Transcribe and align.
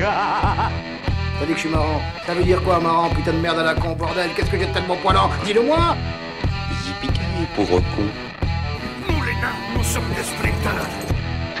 T'as 0.00 1.46
dit 1.46 1.52
que 1.52 1.54
je 1.54 1.60
suis 1.60 1.68
marrant. 1.68 2.00
Ça 2.26 2.34
veut 2.34 2.44
dire 2.44 2.62
quoi, 2.62 2.78
marrant 2.80 3.08
Putain 3.10 3.32
de 3.32 3.38
merde 3.38 3.58
à 3.58 3.64
la 3.64 3.74
con, 3.74 3.94
bordel? 3.94 4.30
Qu'est-ce 4.36 4.50
que 4.50 4.58
j'ai 4.58 4.66
de 4.66 4.72
tellement 4.72 4.96
poilant? 4.96 5.30
Dis-le-moi 5.44 5.96
Yippee 6.86 7.18
pauvre 7.56 7.80
con. 7.80 8.06
Nous 9.08 9.22
les 9.24 9.32
nains, 9.34 9.48
nous 9.76 9.82
sommes 9.82 10.08
des 10.16 10.22
sprinters. 10.22 10.86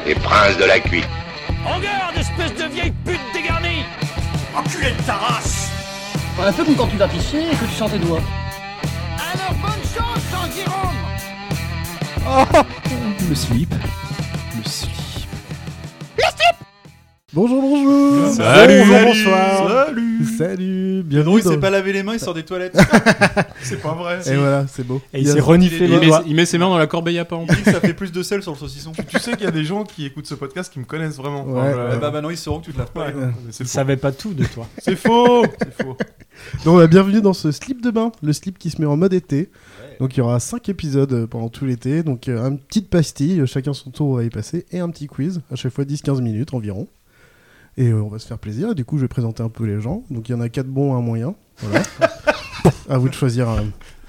Les 0.06 0.14
princes 0.14 0.56
de 0.58 0.64
la 0.64 0.78
cuite. 0.80 1.08
En 1.66 1.80
garde, 1.80 2.16
espèce 2.16 2.54
de 2.54 2.72
vieille 2.72 2.92
pute 3.04 3.20
dégarnie 3.32 3.84
Enculé 4.56 4.92
de 4.92 5.02
ta 5.02 5.14
race 5.14 5.70
On 6.38 6.42
a 6.42 6.52
fait 6.52 6.64
comme 6.64 6.76
quand 6.76 6.86
tu 6.86 6.96
vas 6.96 7.08
pisser 7.08 7.38
et 7.38 7.56
que 7.56 7.64
tu 7.64 7.74
sens 7.74 7.90
tes 7.90 7.98
doigts. 7.98 8.22
Alors 9.16 9.54
bonne 9.60 9.82
chance, 9.82 10.22
Jean 10.30 10.46
Guillaume 10.48 10.98
Le 13.28 13.34
slip. 13.34 13.74
Le 14.56 14.68
slip. 14.68 14.92
Bonjour, 17.34 17.60
bonjour 17.60 18.07
Salut, 18.38 18.78
Bonjour, 18.78 18.94
salut, 18.94 19.04
bonsoir 19.06 19.86
salut. 19.86 20.24
Salut 20.38 20.96
Non, 20.98 21.02
Bienvenue 21.04 21.36
il 21.38 21.42
s'est 21.42 21.48
dans- 21.56 21.60
pas 21.60 21.70
lavé 21.70 21.92
les 21.92 22.02
mains, 22.04 22.14
il 22.14 22.20
sort 22.20 22.34
des 22.34 22.44
toilettes. 22.44 22.76
c'est 23.62 23.82
pas 23.82 23.94
vrai. 23.94 24.20
Et 24.30 24.36
voilà, 24.36 24.66
c'est 24.68 24.86
beau. 24.86 25.02
Et 25.12 25.20
il 25.20 25.26
s'est 25.28 25.40
reniflé 25.40 25.86
Il 25.86 25.90
les 25.90 25.98
met- 25.98 26.06
doigts. 26.06 26.22
Il 26.26 26.34
met 26.36 26.46
ses 26.46 26.56
mains 26.58 26.68
dans 26.68 26.78
la 26.78 26.86
corbeille 26.86 27.18
à 27.18 27.24
pain. 27.24 27.44
Il 27.48 27.72
ça 27.72 27.80
fait 27.80 27.94
plus 27.94 28.12
de 28.12 28.22
sel 28.22 28.42
sur 28.42 28.52
le 28.52 28.58
saucisson. 28.58 28.92
Tu 29.08 29.18
sais 29.18 29.32
qu'il 29.32 29.44
y 29.44 29.48
a 29.48 29.50
des 29.50 29.64
gens 29.64 29.82
qui 29.84 30.06
écoutent 30.06 30.26
ce 30.28 30.34
podcast 30.36 30.72
qui 30.72 30.78
me 30.78 30.84
connaissent 30.84 31.16
vraiment. 31.16 31.44
Ouais. 31.46 31.60
Enfin, 31.60 31.96
bah, 32.00 32.10
bah 32.10 32.20
non, 32.20 32.30
ils 32.30 32.36
sauront 32.36 32.60
que 32.60 32.66
tu 32.66 32.72
te 32.72 32.78
laves 32.78 32.92
pas. 32.92 33.06
Ouais. 33.06 33.14
mains. 33.14 33.32
Il 33.48 33.52
faux. 33.52 33.64
savait 33.64 33.96
pas 33.96 34.12
tout 34.12 34.32
de 34.34 34.44
toi. 34.44 34.68
C'est 34.78 34.96
faux. 34.96 35.44
C'est 35.60 35.82
faux. 35.82 35.96
Donc, 36.64 36.78
bah, 36.78 36.86
bienvenue 36.86 37.20
dans 37.20 37.32
ce 37.32 37.50
slip 37.50 37.82
de 37.82 37.90
bain, 37.90 38.12
le 38.22 38.32
slip 38.32 38.56
qui 38.58 38.70
se 38.70 38.80
met 38.80 38.86
en 38.86 38.96
mode 38.96 39.14
été. 39.14 39.50
Donc 39.98 40.16
il 40.16 40.18
y 40.18 40.20
aura 40.20 40.38
5 40.38 40.68
épisodes 40.68 41.12
euh, 41.12 41.26
pendant 41.26 41.48
tout 41.48 41.64
l'été, 41.64 42.04
donc 42.04 42.28
euh, 42.28 42.38
une 42.50 42.60
petite 42.60 42.88
pastille, 42.88 43.40
euh, 43.40 43.46
chacun 43.46 43.72
son 43.72 43.90
tour 43.90 44.14
va 44.14 44.22
y 44.22 44.30
passer, 44.30 44.64
et 44.70 44.78
un 44.78 44.88
petit 44.90 45.08
quiz, 45.08 45.40
à 45.50 45.56
chaque 45.56 45.72
fois 45.72 45.82
10-15 45.84 46.20
minutes 46.22 46.54
environ. 46.54 46.86
Et 47.80 47.88
euh, 47.90 48.02
on 48.02 48.08
va 48.08 48.18
se 48.18 48.26
faire 48.26 48.38
plaisir, 48.38 48.72
et 48.72 48.74
du 48.74 48.84
coup 48.84 48.96
je 48.98 49.02
vais 49.02 49.08
présenter 49.08 49.42
un 49.42 49.48
peu 49.48 49.64
les 49.64 49.80
gens. 49.80 50.02
Donc 50.10 50.28
il 50.28 50.32
y 50.32 50.34
en 50.34 50.40
a 50.40 50.48
4 50.48 50.66
bons, 50.66 50.94
un 50.96 51.00
moyen. 51.00 51.34
Voilà. 51.58 51.82
à 52.90 52.98
vous 52.98 53.08
de 53.08 53.14
choisir 53.14 53.48
euh, 53.48 53.60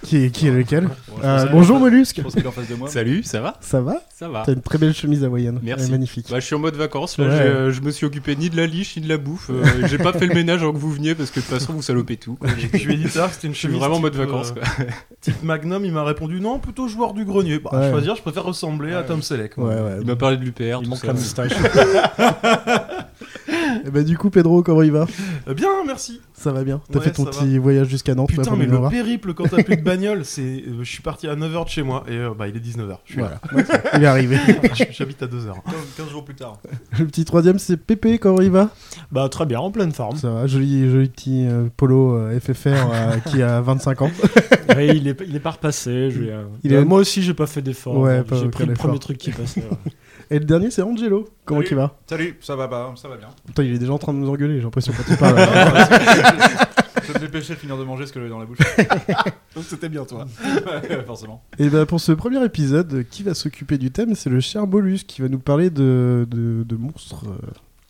qui, 0.03 0.17
est, 0.17 0.29
qui 0.31 0.47
est 0.47 0.51
lequel. 0.51 0.87
Euh, 1.23 1.45
bonjour 1.51 1.77
Mollusque 1.79 2.15
Je 2.17 2.21
pense 2.21 2.33
qu'il 2.33 2.43
est 2.43 2.47
en 2.47 2.51
face 2.51 2.67
de 2.69 2.75
moi. 2.75 2.89
Salut, 2.89 3.21
ça 3.23 3.41
va? 3.41 3.57
Ça 3.61 3.81
va? 3.81 4.01
Ça 4.15 4.27
va. 4.29 4.43
T'as 4.45 4.53
une 4.53 4.61
très 4.61 4.77
belle 4.77 4.93
chemise 4.93 5.23
hawaïenne. 5.23 5.59
Merci. 5.61 5.83
Elle 5.83 5.89
est 5.89 5.91
magnifique. 5.91 6.27
Bah, 6.31 6.39
je 6.39 6.45
suis 6.45 6.55
en 6.55 6.59
mode 6.59 6.75
vacances, 6.75 7.17
là 7.17 7.25
Ouais. 7.27 7.31
j'ai, 7.37 7.43
euh, 7.43 7.71
je 7.71 7.81
me 7.81 7.91
suis 7.91 8.05
occupé 8.05 8.35
ni 8.35 8.49
de 8.49 8.55
la 8.57 8.65
liche 8.65 8.95
ni 8.97 9.03
de 9.03 9.09
la 9.09 9.17
bouffe. 9.17 9.49
euh, 9.51 9.63
j'ai 9.87 9.97
pas 9.97 10.13
fait 10.13 10.25
le 10.27 10.33
ménage 10.33 10.63
avant 10.63 10.71
que 10.73 10.77
vous 10.77 10.91
veniez 10.91 11.13
parce 11.15 11.29
que 11.31 11.39
de 11.41 11.45
toute 11.45 11.53
façon 11.53 11.73
vous 11.73 11.81
salopez 11.81 12.17
tout. 12.17 12.35
quoi. 12.35 12.49
Je 12.73 12.85
lui 12.87 12.93
ai 12.95 12.97
dit 12.97 13.09
ça, 13.09 13.29
c'était 13.31 13.47
une 13.47 13.53
Je 13.53 13.59
suis 13.59 13.67
chemise 13.67 13.79
vraiment 13.81 13.97
en 13.97 13.99
mode 13.99 14.15
vacances. 14.15 14.51
euh, 14.55 14.61
Quoi. 14.61 14.85
type 15.21 15.43
Magnum, 15.43 15.83
il 15.85 15.91
m'a 15.91 16.03
répondu 16.05 16.39
non, 16.39 16.59
plutôt 16.59 16.87
joueur 16.87 17.13
du 17.13 17.25
grenier. 17.25 17.59
Bah, 17.59 17.69
Ouais. 17.73 17.85
à 17.85 17.91
choisir, 17.91 18.15
je 18.15 18.21
préfère 18.21 18.43
ressembler 18.45 18.93
à 18.93 19.03
Tom 19.03 19.21
Selleck. 19.21 19.57
Ouais, 19.57 19.65
ouais. 19.75 19.97
Il 20.01 20.07
m'a 20.07 20.15
parlé 20.15 20.37
de 20.37 20.43
l'UPR, 20.43 20.79
Il 20.81 20.83
tout 20.85 20.89
manque 20.91 20.99
ça. 20.99 21.07
la 21.07 21.13
moustache. 21.13 21.51
Et 23.89 23.91
bah 23.91 24.03
du 24.03 24.17
coup 24.19 24.29
Pedro, 24.29 24.61
comment 24.61 24.83
il 24.83 24.91
va 24.91 25.07
Euh, 25.47 25.55
Bien, 25.55 25.67
merci. 25.85 26.21
Ça 26.33 26.51
va 26.51 26.63
bien 26.63 26.79
T'as 26.91 26.99
Ouais, 26.99 27.05
fait 27.05 27.11
ton 27.11 27.25
petit 27.25 27.57
voyage 27.57 27.87
jusqu'à 27.89 28.13
Nantes 28.13 28.29
là, 28.31 28.43
Putain, 28.43 28.55
mais 28.55 28.67
le 28.67 28.77
voir 28.77 28.91
périple 28.91 29.33
quand 29.33 29.45
t'as 29.49 29.63
plus 29.63 29.77
de 29.77 29.81
bagnole, 29.81 30.23
c'est. 30.23 30.41
euh, 30.41 30.83
je 30.83 30.89
suis 30.89 31.01
parti 31.01 31.27
à 31.27 31.35
9h 31.35 31.65
de 31.65 31.69
chez 31.69 31.81
moi 31.81 32.03
et 32.07 32.11
euh, 32.13 32.29
bah 32.37 32.47
il 32.47 32.55
est 32.55 32.59
19h. 32.59 32.97
Je 33.05 33.13
suis 33.13 33.19
Voilà, 33.21 33.41
il 33.97 34.03
est 34.03 34.05
arrivé. 34.05 34.35
là. 34.63 34.69
J'habite 34.91 35.23
à 35.23 35.25
2h. 35.25 35.53
15 35.97 36.09
jours 36.09 36.23
plus 36.23 36.35
tard. 36.35 36.59
Le 36.99 37.05
petit 37.07 37.25
troisième 37.25 37.57
c'est 37.57 37.77
Pépé, 37.77 38.19
comment 38.19 38.41
il 38.41 38.51
va 38.51 38.69
Bah 39.11 39.27
très 39.27 39.45
bien, 39.47 39.59
en 39.59 39.71
pleine 39.71 39.91
forme. 39.91 40.15
Ça 40.17 40.29
va, 40.29 40.45
joli, 40.47 40.89
joli 40.89 41.09
petit 41.09 41.45
euh, 41.47 41.67
polo 41.75 42.15
euh, 42.15 42.39
FFR 42.39 42.67
euh, 42.67 43.15
qui 43.25 43.41
a 43.41 43.59
25 43.61 44.03
ans. 44.03 44.11
Ouais, 44.75 44.95
il 44.95 45.07
est 45.07 45.17
il 45.27 45.35
est 45.35 45.39
pas 45.41 45.51
repassé. 45.51 46.11
je 46.11 46.19
lui 46.19 46.27
ai- 46.29 46.35
Il 46.63 46.73
est- 46.73 46.85
Moi 46.85 46.99
aussi 46.99 47.23
j'ai 47.23 47.33
pas 47.33 47.47
fait 47.47 47.61
d'effort. 47.63 47.97
Ouais, 47.97 48.23
j'ai 48.31 48.47
pris 48.49 48.65
le 48.65 48.73
premier 48.75 48.99
truc 48.99 49.17
qui 49.17 49.31
passait. 49.31 49.61
ouais. 49.61 49.91
Et 50.31 50.37
le 50.39 50.45
dernier 50.45 50.69
c'est 50.69 50.81
Angelo, 50.83 51.27
comment 51.45 51.61
Salut. 51.61 51.71
il 51.71 51.75
va 51.77 51.97
Salut, 52.07 52.37
ça 52.41 52.55
va, 52.55 52.67
bah, 52.67 52.93
ça 52.95 53.07
va 53.07 53.17
bien. 53.17 53.29
Attends, 53.49 53.63
il 53.63 53.73
est 53.73 53.79
déjà 53.79 53.93
en 53.93 53.97
train 53.97 54.13
de 54.13 54.19
nous 54.19 54.29
engueuler, 54.29 54.57
j'ai 54.57 54.63
l'impression 54.63 54.93
quand 54.95 55.03
il 55.11 55.17
parle. 55.17 55.37
Je 57.03 57.13
vais 57.13 57.19
me 57.19 57.25
dépêcher 57.25 57.53
de 57.55 57.59
finir 57.59 57.75
de 57.77 57.83
manger 57.83 58.05
ce 58.05 58.13
que 58.13 58.19
j'avais 58.19 58.29
dans 58.29 58.37
la 58.37 58.45
bouche. 58.45 58.59
Donc 59.55 59.63
c'était 59.63 59.89
bien 59.89 60.05
toi. 60.05 60.27
Forcément. 61.07 61.43
Et 61.57 61.69
bah 61.69 61.85
pour 61.87 61.99
ce 61.99 62.11
premier 62.11 62.43
épisode, 62.45 63.03
qui 63.09 63.23
va 63.23 63.33
s'occuper 63.33 63.79
du 63.79 63.89
thème? 63.89 64.13
C'est 64.13 64.29
le 64.29 64.39
cher 64.39 64.67
Bolus 64.67 64.99
qui 65.07 65.21
va 65.23 65.27
nous 65.29 65.39
parler 65.39 65.71
de, 65.71 66.27
de, 66.29 66.63
de 66.63 66.75
monstres 66.75 67.25
euh, 67.27 67.37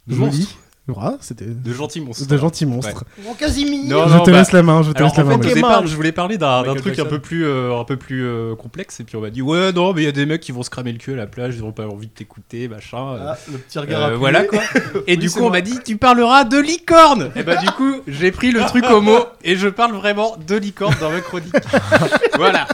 De 0.07 0.15
jolis. 0.15 0.25
monstres 0.39 0.57
Voilà, 0.91 1.17
c'était 1.21 1.45
De 1.45 1.73
gentils 1.73 2.01
monstres. 2.01 2.27
de 2.27 2.37
gentils 2.37 2.65
monstres. 2.65 3.03
Mon 3.23 3.33
Casimir 3.33 3.83
Non, 3.85 4.07
je 4.07 4.13
non, 4.15 4.23
te 4.23 4.31
bah, 4.31 4.37
laisse 4.39 4.51
la 4.51 4.63
main, 4.63 4.81
je 4.83 4.91
te 4.91 4.97
Alors 4.97 5.09
laisse 5.09 5.17
la 5.17 5.23
en 5.23 5.27
main. 5.27 5.31
fait, 5.33 5.35
au 5.37 5.43
Molus. 5.43 5.53
départ, 5.53 5.87
je 5.87 5.95
voulais 5.95 6.11
parler 6.11 6.37
d'un 6.37 6.63
truc 6.63 6.93
un 6.93 6.95
Jackson. 6.95 7.05
peu 7.09 7.19
plus, 7.19 7.45
euh, 7.45 7.79
un 7.79 7.83
peu 7.83 7.95
plus 7.97 8.25
euh, 8.25 8.55
complexe, 8.55 8.99
et 8.99 9.03
puis 9.03 9.15
on 9.15 9.21
m'a 9.21 9.29
dit 9.29 9.41
ouais 9.41 9.71
non 9.71 9.93
mais 9.93 10.01
il 10.01 10.05
y 10.05 10.07
a 10.07 10.11
des 10.11 10.25
mecs 10.25 10.41
qui 10.41 10.51
vont 10.51 10.63
se 10.63 10.69
cramer 10.69 10.91
le 10.91 10.97
cul 10.97 11.13
à 11.13 11.15
la 11.15 11.27
plage, 11.27 11.55
ils 11.55 11.59
n'auront 11.59 11.71
pas 11.71 11.87
envie 11.87 12.07
de 12.07 12.11
t'écouter, 12.13 12.67
machin. 12.67 13.13
euh. 13.15 13.25
Ah, 13.33 13.37
le 13.51 13.57
petit 13.57 13.79
regard 13.79 13.99
Euh, 14.01 14.03
appuyé. 14.05 14.19
voilà 14.19 14.43
quoi. 14.43 14.61
Et 15.07 15.11
Oui, 15.13 15.17
du 15.17 15.29
coup, 15.29 15.41
on 15.43 15.49
m'a 15.49 15.61
dit 15.61 15.77
tu 15.85 15.97
parleras 15.97 16.43
de 16.43 16.57
licorne. 16.57 17.31
Et 17.35 17.43
bah 17.43 17.57
du 17.57 17.69
coup, 17.71 17.95
j'ai 18.07 18.31
pris 18.31 18.51
le 18.51 18.61
truc 18.61 18.85
au 18.89 19.01
mot 19.01 19.19
et 19.43 19.55
je 19.55 19.67
parle 19.67 19.93
vraiment 19.93 20.35
de 20.47 20.55
licorne 20.55 20.95
dans 20.99 21.11
ma 21.11 21.21
chronique. 21.21 21.53
voilà. 22.37 22.67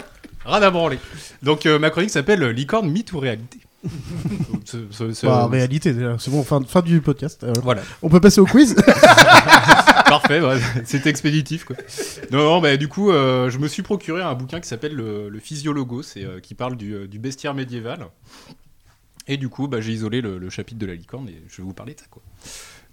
Rien 0.46 0.62
à 0.62 0.70
branler. 0.70 1.00
Donc 1.42 1.66
euh, 1.66 1.80
ma 1.80 1.90
chronique 1.90 2.12
s'appelle 2.12 2.44
Licorne 2.50 2.88
mythe 2.90 3.14
ou 3.14 3.20
réalité? 3.20 3.60
Ce- 4.66 5.26
Bah, 5.26 5.46
en 5.46 5.48
réalité, 5.50 5.94
déjà, 5.94 6.16
c'est 6.20 6.32
bon, 6.32 6.44
fin, 6.44 6.62
fin 6.64 6.82
du 6.82 7.02
podcast. 7.02 7.44
Euh, 7.44 7.54
Voilà. 7.64 7.82
on 8.02 8.10
peut 8.10 8.20
passer 8.20 8.42
au 8.42 8.46
quiz 8.46 8.76
Parfait, 10.08 10.40
ouais, 10.42 10.60
c'était 10.86 11.10
expéditif 11.10 11.66
quoi. 11.66 11.76
Non, 12.32 12.40
non, 12.40 12.62
bah, 12.62 12.78
du 12.78 12.88
coup, 12.88 13.12
euh, 13.12 13.50
je 13.50 13.58
me 13.58 13.68
suis 13.68 13.82
procuré 13.84 14.22
un 14.22 14.34
bouquin 14.34 14.60
qui 14.60 14.68
s'appelle 14.68 14.94
le, 14.96 15.30
le 15.30 15.40
Physiologo, 15.40 16.02
c'est 16.04 16.24
euh, 16.24 16.40
qui 16.40 16.54
parle 16.56 16.76
du, 16.78 17.08
du 17.08 17.20
bestiaire 17.20 17.54
médiéval. 17.54 18.06
Et 19.28 19.38
du 19.38 19.50
coup, 19.50 19.68
bah, 19.68 19.82
j'ai 19.82 19.92
isolé 19.94 20.22
le, 20.22 20.38
le 20.38 20.50
chapitre 20.52 20.80
de 20.80 20.86
la 20.86 20.94
licorne 20.94 21.28
et 21.30 21.42
je 21.50 21.58
vais 21.58 21.64
vous 21.64 21.74
parler 21.74 21.96
de 21.96 22.00
ça 22.00 22.06
quoi. 22.12 22.22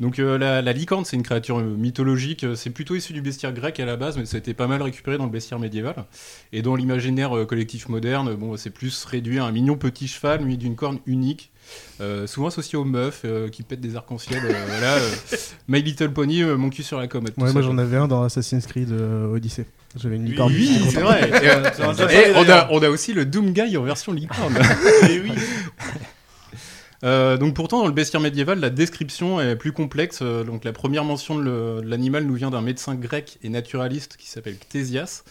Donc 0.03 0.19
euh, 0.19 0.37
la, 0.37 0.61
la 0.63 0.73
licorne, 0.73 1.05
c'est 1.05 1.17
une 1.17 1.23
créature 1.23 1.61
euh, 1.61 1.63
mythologique. 1.63 2.43
euh, 2.43 2.55
C'est 2.57 2.71
plutôt 2.71 2.97
issu 2.97 3.13
du 3.13 3.23
bestiaire 3.23 3.53
grec 3.53 3.79
à 3.79 3.85
la 3.87 3.97
base, 3.97 4.19
mais 4.19 4.27
ça 4.27 4.37
a 4.37 4.39
été 4.39 4.53
pas 4.53 4.67
mal 4.67 4.83
récupéré 4.83 5.17
dans 5.17 5.25
le 5.27 5.31
bestiaire 5.31 5.61
médiéval. 5.61 5.95
Et 6.53 6.61
dans 6.61 6.75
l'imaginaire 6.75 7.37
euh, 7.37 7.45
collectif 7.47 7.89
moderne, 7.89 8.35
bon, 8.35 8.57
c'est 8.57 8.71
plus 8.71 9.05
réduit 9.05 9.39
à 9.39 9.45
un 9.45 9.53
mignon 9.53 9.77
petit 9.77 10.09
cheval 10.09 10.41
muni 10.41 10.57
d'une 10.59 10.75
corne 10.75 10.99
unique, 11.07 11.53
euh, 12.01 12.27
souvent 12.27 12.49
associé 12.49 12.77
aux 12.77 12.85
meufs 12.85 13.23
euh, 13.25 13.49
qui 13.49 13.63
pètent 13.63 13.81
des 13.81 13.95
arcs-en-ciel. 13.95 14.43
euh, 14.45 14.53
voilà, 14.67 14.95
euh, 14.97 15.11
My 15.69 15.81
Little 15.83 16.11
Pony, 16.13 16.43
euh, 16.43 16.57
mon 16.57 16.69
cul 16.71 16.83
sur 16.83 16.99
la 16.99 17.07
Ouais, 17.07 17.21
ça, 17.47 17.53
moi 17.53 17.63
j'en 17.63 17.79
avais 17.79 17.97
un 17.97 18.09
dans 18.09 18.25
Assassin's 18.25 18.67
Creed 18.67 18.91
euh, 18.91 19.33
Odyssey. 19.33 19.67
J'avais 19.97 20.17
une 20.17 20.25
licorne. 20.25 20.53
Oui, 20.53 20.81
c'est 20.91 21.01
vrai. 21.01 21.29
Et, 21.29 21.49
euh, 21.49 21.63
et 21.79 21.83
on, 21.85 21.91
a, 21.91 21.95
d'ailleurs. 22.47 22.69
on 22.73 22.83
a 22.83 22.89
aussi 22.89 23.13
le 23.13 23.25
Doom 23.25 23.53
Guy 23.53 23.77
en 23.77 23.83
version 23.85 24.13
licorne. 24.13 24.59
Et 25.09 25.21
oui. 25.21 25.31
Euh, 27.05 27.37
donc 27.37 27.55
pourtant 27.55 27.81
dans 27.81 27.87
le 27.87 27.93
bestiaire 27.93 28.21
médiéval, 28.21 28.61
la 28.61 28.71
description 28.71 29.41
est 29.41 29.57
plus 29.57 29.73
complexe. 29.73 30.21
Euh, 30.23 30.45
donc 30.45 30.65
la 30.65 30.73
première 30.73 31.05
mention 31.05 31.37
de 31.37 31.81
l'animal 31.85 32.25
nous 32.25 32.35
vient 32.35 32.51
d'un 32.51 32.61
médecin 32.61 32.95
grec 32.95 33.39
et 33.43 33.49
naturaliste 33.49 34.17
qui 34.17 34.29
s'appelle 34.29 34.57
Ctésias 34.57 35.25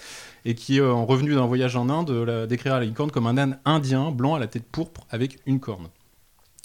et 0.44 0.56
qui, 0.56 0.80
euh, 0.80 0.92
en 0.92 1.06
revenu 1.06 1.36
d'un 1.36 1.46
voyage 1.46 1.76
en 1.76 1.90
Inde, 1.90 2.48
décrira 2.48 2.80
la 2.80 2.86
licorne 2.86 3.12
comme 3.12 3.28
un 3.28 3.38
âne 3.38 3.60
indien 3.66 4.12
blanc 4.12 4.36
à 4.36 4.40
la 4.40 4.48
tête 4.48 4.66
pourpre 4.70 5.06
avec 5.10 5.40
une 5.46 5.60
corne. 5.60 5.88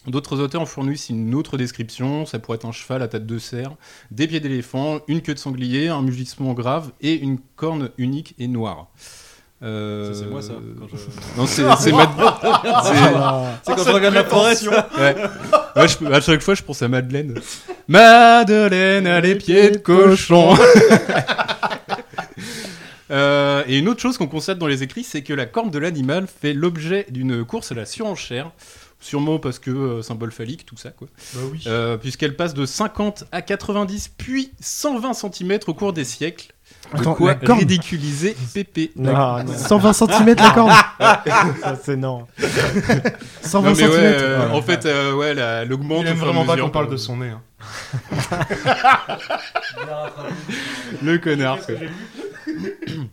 D'autres 0.06 0.40
auteurs 0.40 0.62
en 0.62 0.66
fournissent 0.66 1.08
une 1.08 1.34
autre 1.34 1.56
description, 1.56 2.26
ça 2.26 2.38
pourrait 2.38 2.56
être 2.56 2.64
un 2.64 2.72
cheval 2.72 3.02
à 3.02 3.08
tête 3.08 3.26
de 3.26 3.38
cerf, 3.38 3.74
des 4.12 4.28
pieds 4.28 4.38
d'éléphant, 4.38 5.00
une 5.08 5.20
queue 5.20 5.34
de 5.34 5.38
sanglier, 5.38 5.88
un 5.88 6.02
mugissement 6.02 6.52
grave 6.52 6.92
et 7.00 7.14
une 7.14 7.38
corne 7.56 7.90
unique 7.98 8.34
et 8.38 8.46
noire. 8.46 8.88
Euh, 9.62 10.12
c'est 10.12 10.26
moi, 10.26 10.42
ça, 10.42 10.52
quand 10.78 10.86
je- 10.92 11.40
Non, 11.40 11.46
c'est 11.46 11.62
c'est 11.82 11.92
Mad- 11.92 12.08
c'est- 13.64 13.74
quand 13.74 13.84
je 13.84 13.90
regarde 13.90 14.14
la 14.14 14.24
forêt. 14.24 14.54
Ouais. 14.98 15.16
Ouais, 15.76 15.88
je- 15.88 16.12
à 16.12 16.20
chaque 16.20 16.42
fois, 16.42 16.54
je 16.54 16.62
pense 16.62 16.82
à 16.82 16.88
Madeleine. 16.88 17.34
Madeleine 17.88 19.06
a 19.06 19.20
les 19.20 19.34
pieds 19.36 19.70
de 19.70 19.78
cochon. 19.78 20.54
Euh, 23.12 23.62
et 23.68 23.78
une 23.78 23.88
autre 23.88 24.00
chose 24.00 24.18
qu'on 24.18 24.26
constate 24.26 24.58
dans 24.58 24.66
les 24.66 24.82
écrits, 24.82 25.04
c'est 25.04 25.22
que 25.22 25.32
la 25.32 25.46
corne 25.46 25.70
de 25.70 25.78
l'animal 25.78 26.26
fait 26.26 26.52
l'objet 26.52 27.06
d'une 27.08 27.44
course 27.44 27.70
à 27.70 27.76
la 27.76 27.86
surenchère. 27.86 28.50
Sûrement 28.98 29.38
parce 29.38 29.60
que 29.60 29.70
euh, 29.70 30.02
symbole 30.02 30.32
phallique, 30.32 30.66
tout 30.66 30.76
ça, 30.76 30.90
quoi. 30.90 31.06
Bah 31.34 31.40
oui. 31.52 31.62
Euh, 31.68 31.96
Puisqu'elle 31.98 32.34
passe 32.34 32.52
de 32.54 32.66
50 32.66 33.22
à 33.30 33.42
90, 33.42 34.08
puis 34.18 34.50
120 34.60 35.12
cm 35.14 35.58
au 35.68 35.74
cours 35.74 35.92
des 35.92 36.04
siècles. 36.04 36.52
De 36.94 37.00
Attends, 37.00 37.14
quoi 37.14 37.30
la 37.30 37.34
corne 37.34 37.58
ridiculiser 37.58 38.36
Pépé. 38.54 38.92
La- 38.94 39.36
Ah, 39.38 39.42
non. 39.44 39.52
120 39.56 39.92
cm 39.92 40.34
la 40.36 40.50
corne 40.52 40.72
Ça, 41.60 41.76
c'est 41.82 41.96
non. 41.96 42.26
120 43.42 43.70
Non, 43.70 43.74
mais 43.76 43.82
ouais, 43.82 43.88
cm 43.90 43.92
euh, 44.22 44.50
en 44.50 44.62
fait, 44.62 44.86
euh, 44.86 45.12
ouais, 45.14 45.34
la- 45.34 45.62
elle 45.62 45.72
augmente. 45.72 46.02
Il 46.02 46.06
aime 46.08 46.16
vraiment 46.18 46.44
pas 46.44 46.56
qu'on 46.56 46.70
parle 46.70 46.88
de 46.88 46.96
son 46.96 47.16
nez. 47.16 47.30
hein. 47.30 47.42
Le 51.02 51.18
connard. 51.18 51.58
quoi. 51.64 51.74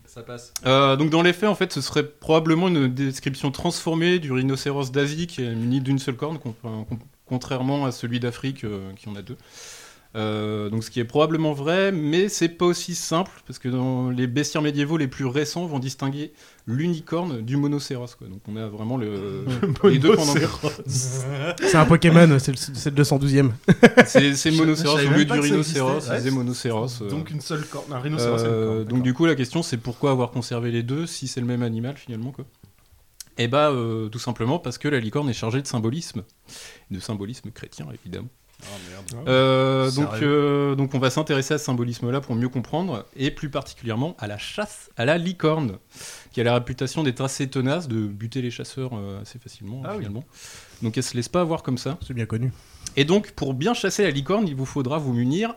Ça 0.06 0.21
passe. 0.21 0.54
Euh, 0.65 0.95
donc 0.95 1.10
dans 1.10 1.21
les 1.21 1.33
faits, 1.33 1.50
en 1.50 1.56
fait, 1.56 1.74
ce 1.74 1.81
serait 1.81 2.04
probablement 2.07 2.68
une 2.69 2.88
description 2.88 3.51
transformée 3.51 4.19
du 4.19 4.31
rhinocéros 4.31 4.92
d'Asie 4.92 5.27
qui 5.27 5.44
est 5.44 5.54
muni 5.56 5.81
d'une 5.81 6.00
seule 6.00 6.15
corne, 6.15 6.38
con- 6.39 6.56
con- 6.62 6.86
contrairement 7.25 7.86
à 7.86 7.92
celui 7.92 8.19
d'Afrique 8.19 8.63
euh, 8.63 8.92
qui 8.95 9.10
en 9.10 9.15
a 9.15 9.21
deux. 9.21 9.38
Euh, 10.15 10.69
donc 10.69 10.83
ce 10.83 10.92
qui 10.92 11.00
est 11.00 11.06
probablement 11.06 11.54
vrai, 11.54 11.92
mais 11.92 12.30
c'est 12.30 12.50
pas 12.50 12.65
aussi 12.65 12.94
simple 12.94 13.31
parce 13.48 13.57
que 13.57 13.68
dans 13.68 14.12
les 14.12 14.27
bestiaires 14.27 14.62
médiévaux 14.62 14.98
les 14.98 15.07
plus 15.07 15.25
récents 15.25 15.65
vont 15.65 15.80
distinguer 15.80 16.33
l'unicorne 16.68 17.42
du 17.42 17.57
monocéros. 17.57 18.06
Quoi. 18.19 18.27
Donc 18.27 18.42
on 18.48 18.56
a 18.56 18.68
vraiment 18.68 18.98
le, 18.98 19.44
les 19.86 19.98
deux 19.98 20.15
pendant. 20.15 20.33
C'est 20.86 21.75
un 21.75 21.86
Pokémon, 21.86 22.38
c'est 22.39 22.51
le, 22.51 22.57
c'est 22.57 22.95
le 22.95 23.04
212ème. 23.04 23.51
C'est 24.06 24.51
monocéros 24.51 24.98
au 24.98 25.10
lieu 25.10 25.25
du 25.25 25.39
rhinocéros, 25.39 26.01
c'est 26.01 26.24
Ouais, 26.24 26.31
monocéros. 26.31 27.01
euh. 27.01 27.10
Donc 27.10 27.31
une 27.31 27.42
seule 27.42 27.65
corne. 27.65 27.92
Un 27.92 28.00
rhinocéros, 28.00 28.39
une 28.42 28.45
Euh, 28.48 28.75
corne. 28.77 28.88
donc 28.89 29.04
du 29.04 29.13
coup 29.15 29.25
la 29.25 29.36
question 29.36 29.63
c'est 29.63 29.77
pourquoi 29.77 30.12
avoir 30.12 30.30
conservé 30.31 30.71
les 30.71 30.83
deux 30.83 31.07
si 31.07 31.27
c'est 31.27 31.42
le 31.42 31.48
même 31.48 31.63
animal 31.63 31.98
finalement 31.98 32.31
quoi 32.31 32.45
Et 33.39 33.48
bah 33.48 33.71
euh, 33.71 34.10
tout 34.10 34.19
simplement 34.19 34.60
parce 34.60 34.77
que 34.77 34.88
la 34.88 35.00
licorne 35.00 35.27
est 35.30 35.33
chargée 35.33 35.62
de 35.62 35.68
symbolisme, 35.68 36.21
de 36.92 37.00
symbolisme 37.00 37.50
chrétien 37.51 37.88
évidemment. 37.92 38.30
Euh, 39.27 39.92
donc, 39.92 40.10
euh, 40.21 40.75
donc 40.75 40.94
on 40.95 41.00
va 41.00 41.10
s'intéresser 41.10 41.54
à 41.54 41.57
ce 41.57 41.65
symbolisme-là 41.65 42.21
pour 42.21 42.36
mieux 42.36 42.50
comprendre, 42.50 43.06
et 43.15 43.31
plus 43.31 43.50
particulièrement 43.50 44.15
à 44.19 44.27
la 44.27 44.38
chasse 44.38 44.89
à 44.98 45.06
la 45.06 45.18
licorne, 45.18 45.77
qui 46.31 46.42
a 46.42 46.44
la 46.44 46.54
réputation 46.56 47.04
d'être 47.04 47.21
assez 47.21 47.48
tenace, 47.48 47.88
de 47.88 48.06
buter 48.07 48.42
les 48.42 48.51
chasseurs 48.51 48.92
euh, 48.94 49.21
assez 49.21 49.39
facilement 49.39 49.81
Ah 49.86 49.92
oui. 49.92 49.98
finalement. 50.00 50.24
Donc 50.81 50.98
elle 50.98 51.04
se 51.04 51.15
laisse 51.15 51.30
pas 51.30 51.42
avoir 51.42 51.63
comme 51.63 51.77
ça. 51.77 51.98
C'est 52.06 52.13
bien 52.13 52.25
connu. 52.25 52.51
Et 52.95 53.06
donc 53.06 53.31
pour 53.31 53.54
bien 53.54 53.74
chasser 53.74 54.04
la 54.04 54.12
licorne, 54.12 54.48
il 54.48 54.56
vous 54.56 54.65
faudra 54.65 54.98
vous 54.98 55.13
munir 55.13 55.54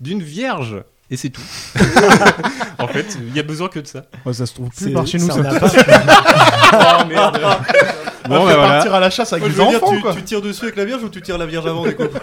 d'une 0.00 0.22
vierge. 0.22 0.82
Et 1.12 1.16
c'est 1.16 1.30
tout. 1.30 1.42
en 2.78 2.86
fait, 2.86 3.18
il 3.26 3.34
y 3.34 3.40
a 3.40 3.42
besoin 3.42 3.68
que 3.68 3.80
de 3.80 3.86
ça. 3.86 4.04
Ouais, 4.24 4.32
ça 4.32 4.46
se 4.46 4.54
trouve 4.54 4.68
plus 4.68 4.84
C'est- 4.86 4.92
par 4.92 5.06
chez 5.06 5.18
nous, 5.18 5.26
ça 5.26 5.34
ça. 5.34 5.40
en 5.40 5.44
a 5.44 5.58
pas. 5.60 7.02
Oh 7.02 7.06
merde. 7.08 7.40
On 8.30 8.38
Bon, 8.38 8.44
va 8.44 8.50
bah, 8.52 8.56
voilà. 8.58 8.72
partir 8.74 8.94
à 8.94 9.00
la 9.00 9.10
chasse 9.10 9.32
avec 9.32 9.42
Moi, 9.44 9.50
je 9.50 9.54
dire, 9.70 9.82
enfants, 9.82 9.94
tu, 9.94 10.00
quoi. 10.02 10.14
tu 10.14 10.22
tires 10.22 10.40
dessus 10.42 10.64
avec 10.64 10.76
la 10.76 10.84
vierge 10.84 11.02
ou 11.02 11.08
tu 11.08 11.20
tires 11.20 11.36
la 11.38 11.46
vierge 11.46 11.66
avant 11.66 11.84
des 11.84 11.94
coups 11.94 12.10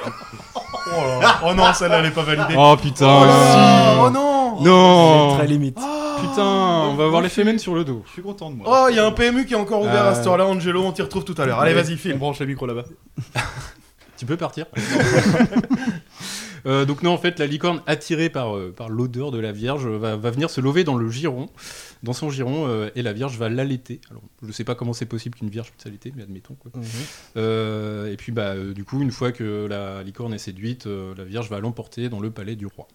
Oh, 0.56 1.02
là 1.06 1.20
là. 1.22 1.36
Oh 1.46 1.54
non, 1.54 1.74
celle-là, 1.74 2.00
elle 2.00 2.06
est 2.06 2.12
pas 2.12 2.24
validée. 2.24 2.56
Oh 2.58 2.76
putain. 2.82 3.06
Oh, 3.10 4.06
oh 4.06 4.10
non 4.10 4.62
Non. 4.62 5.36
Très 5.38 5.46
limite. 5.48 5.78
Putain, 6.22 6.44
on 6.46 6.94
va 6.96 7.04
avoir 7.06 7.22
les 7.22 7.28
fémènes 7.30 7.60
sur 7.60 7.76
le 7.76 7.84
dos. 7.84 8.04
Je 8.08 8.14
suis 8.14 8.22
content 8.22 8.50
de 8.50 8.56
moi. 8.56 8.66
Oh, 8.70 8.88
il 8.90 8.96
y 8.96 9.00
a 9.00 9.06
un 9.06 9.12
PMU 9.12 9.46
qui 9.46 9.54
est 9.54 9.58
encore 9.58 9.82
ouvert 9.82 10.06
à 10.06 10.10
Euh. 10.12 10.16
cette 10.16 10.26
heure-là, 10.26 10.46
Angelo, 10.46 10.82
on 10.84 10.92
t'y 10.94 11.02
retrouve 11.02 11.26
tout 11.26 11.36
à 11.38 11.46
l'heure. 11.46 11.60
Allez, 11.60 11.74
vas-y, 11.74 11.94
On 11.94 11.98
file. 11.98 12.18
branche 12.18 12.40
les 12.40 12.46
micros 12.46 12.66
là-bas. 12.66 12.84
Tu 14.18 14.26
peux 14.26 14.36
partir. 14.38 14.66
Euh, 16.68 16.86
donc 16.86 17.02
non, 17.02 17.12
en 17.12 17.18
fait, 17.18 17.40
la 17.40 17.48
licorne, 17.48 17.82
attirée 17.88 18.30
par, 18.30 18.56
euh, 18.56 18.74
par 18.76 18.90
l'odeur 18.90 19.32
de 19.32 19.40
la 19.40 19.52
Vierge, 19.52 19.88
va, 19.88 20.16
va 20.16 20.32
venir 20.32 20.50
se 20.50 20.60
lever 20.60 20.84
dans 20.84 20.98
le 20.98 21.10
giron, 21.10 21.50
dans 22.04 22.14
son 22.14 22.30
giron, 22.30 22.68
euh, 22.68 22.90
et 22.96 23.02
la 23.02 23.14
Vierge 23.14 23.38
va 23.38 23.50
l'allaiter. 23.50 24.02
Alors, 24.12 24.22
je 24.46 24.52
sais 24.52 24.64
pas 24.64 24.76
comment 24.76 24.94
c'est 24.94 25.06
possible 25.06 25.38
qu'une 25.38 25.50
Vierge 25.50 25.72
puisse 25.72 25.86
allaiter, 25.86 26.12
mais 26.16 26.24
admettons. 26.24 26.56
Quoi. 26.56 26.72
Euh, 27.38 28.12
et 28.12 28.18
puis, 28.18 28.32
bah, 28.32 28.56
du 28.58 28.84
coup, 28.84 29.02
une 29.02 29.12
fois 29.12 29.32
que 29.32 29.66
la 29.70 30.04
licorne 30.04 30.34
est 30.34 30.40
séduite, 30.40 30.86
la 30.86 31.24
Vierge 31.24 31.50
va 31.50 31.60
l'emporter 31.60 32.10
dans 32.10 32.20
le 32.20 32.32
palais 32.32 32.56
du 32.56 32.66
roi. 32.66 32.88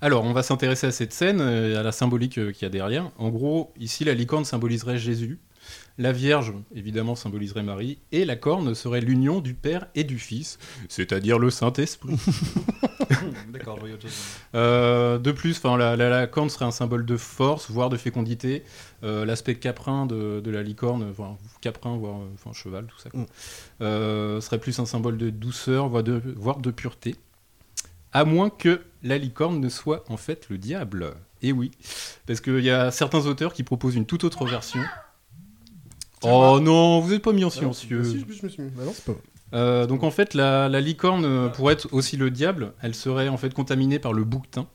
Alors, 0.00 0.24
on 0.24 0.32
va 0.32 0.42
s'intéresser 0.42 0.86
à 0.86 0.92
cette 0.92 1.12
scène, 1.12 1.40
et 1.40 1.74
à 1.74 1.82
la 1.82 1.92
symbolique 1.92 2.34
qu'il 2.34 2.62
y 2.62 2.64
a 2.64 2.70
derrière. 2.70 3.10
En 3.18 3.28
gros, 3.28 3.72
ici, 3.78 4.04
la 4.04 4.14
licorne 4.14 4.44
symboliserait 4.44 4.98
Jésus. 4.98 5.38
La 5.98 6.12
Vierge, 6.12 6.52
évidemment, 6.74 7.14
symboliserait 7.14 7.62
Marie. 7.62 7.98
Et 8.12 8.24
la 8.24 8.36
corne 8.36 8.74
serait 8.74 9.00
l'union 9.00 9.40
du 9.40 9.54
Père 9.54 9.86
et 9.94 10.04
du 10.04 10.18
Fils, 10.18 10.58
c'est-à-dire 10.88 11.38
le 11.38 11.50
Saint-Esprit. 11.50 12.16
D'accord. 13.52 13.78
Euh, 14.54 15.18
de 15.18 15.32
plus, 15.32 15.62
la, 15.64 15.96
la- 15.96 16.08
la 16.08 16.26
corne 16.26 16.48
serait 16.50 16.64
un 16.64 16.70
symbole 16.70 17.04
de 17.04 17.16
force, 17.16 17.70
voire 17.70 17.88
de 17.88 17.96
fécondité. 17.96 18.62
Euh, 19.02 19.24
L'aspect 19.24 19.56
caprin 19.56 20.06
de, 20.06 20.40
de 20.40 20.50
la 20.50 20.62
licorne, 20.62 21.06
enfin, 21.10 21.36
caprin, 21.60 21.96
voire 21.96 22.16
euh, 22.20 22.28
enfin, 22.34 22.52
cheval, 22.52 22.86
tout 22.86 22.98
ça, 22.98 23.10
quoi. 23.10 23.20
Mm. 23.20 23.26
Euh, 23.82 24.40
serait 24.40 24.58
plus 24.58 24.78
un 24.78 24.86
symbole 24.86 25.16
de 25.18 25.30
douceur, 25.30 25.88
voire 25.88 26.02
de, 26.02 26.20
voire 26.36 26.58
de 26.58 26.70
pureté. 26.70 27.16
À 28.12 28.24
moins 28.24 28.50
que 28.50 28.80
la 29.02 29.18
licorne 29.18 29.60
ne 29.60 29.68
soit 29.68 30.04
en 30.08 30.16
fait 30.16 30.48
le 30.50 30.58
diable. 30.58 31.14
Et 31.42 31.52
oui, 31.52 31.70
parce 32.26 32.40
qu'il 32.40 32.60
y 32.60 32.70
a 32.70 32.90
certains 32.90 33.24
auteurs 33.26 33.54
qui 33.54 33.62
proposent 33.62 33.94
une 33.96 34.04
toute 34.06 34.24
autre 34.24 34.44
version. 34.44 34.80
Oh 36.22 36.60
non, 36.60 37.00
vous 37.00 37.10
n'êtes 37.10 37.22
pas 37.22 37.32
mis 37.32 37.44
en 37.44 37.50
silencieux. 37.50 38.02
Ah, 38.04 38.08
si, 38.08 38.20
je 38.20 38.44
me 38.44 38.48
suis 38.48 38.62
mis. 38.62 38.70
Bah 38.70 38.82
non, 38.84 38.92
c'est 38.94 39.04
pas 39.04 39.12
vrai. 39.12 39.22
Euh, 39.52 39.86
donc 39.86 40.04
en 40.04 40.10
fait, 40.10 40.34
la, 40.34 40.68
la 40.68 40.80
licorne 40.80 41.24
euh, 41.24 41.48
pourrait 41.48 41.74
être 41.74 41.88
aussi 41.92 42.16
le 42.16 42.30
diable. 42.30 42.72
Elle 42.82 42.94
serait 42.94 43.28
en 43.28 43.36
fait 43.36 43.52
contaminée 43.52 43.98
par 43.98 44.12
le 44.12 44.24
bouquetin. 44.24 44.66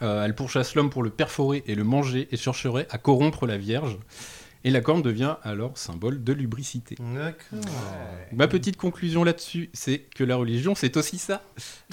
Euh, 0.00 0.24
elle 0.24 0.34
pourchasse 0.34 0.74
l'homme 0.74 0.90
pour 0.90 1.02
le 1.02 1.10
perforer 1.10 1.64
et 1.66 1.74
le 1.74 1.84
manger 1.84 2.28
et 2.30 2.36
chercherait 2.36 2.86
à 2.90 2.98
corrompre 2.98 3.46
la 3.46 3.58
Vierge. 3.58 3.98
Et 4.64 4.70
la 4.70 4.80
corne 4.80 5.02
devient 5.02 5.36
alors 5.42 5.78
symbole 5.78 6.22
de 6.22 6.32
lubricité. 6.32 6.96
D'accord. 6.98 7.60
Ma 8.32 8.48
petite 8.48 8.76
conclusion 8.76 9.24
là-dessus, 9.24 9.70
c'est 9.72 9.98
que 9.98 10.24
la 10.24 10.36
religion, 10.36 10.74
c'est 10.74 10.96
aussi 10.96 11.18
ça. 11.18 11.42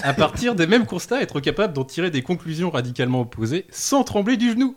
À 0.02 0.14
partir 0.14 0.56
des 0.56 0.68
mêmes 0.68 0.86
constats, 0.86 1.22
être 1.22 1.40
capable 1.40 1.74
d'en 1.74 1.84
tirer 1.84 2.10
des 2.12 2.22
conclusions 2.22 2.70
radicalement 2.72 3.22
opposées 3.22 3.66
sans 3.70 4.04
trembler 4.04 4.38
du 4.38 4.52
genou. 4.52 4.76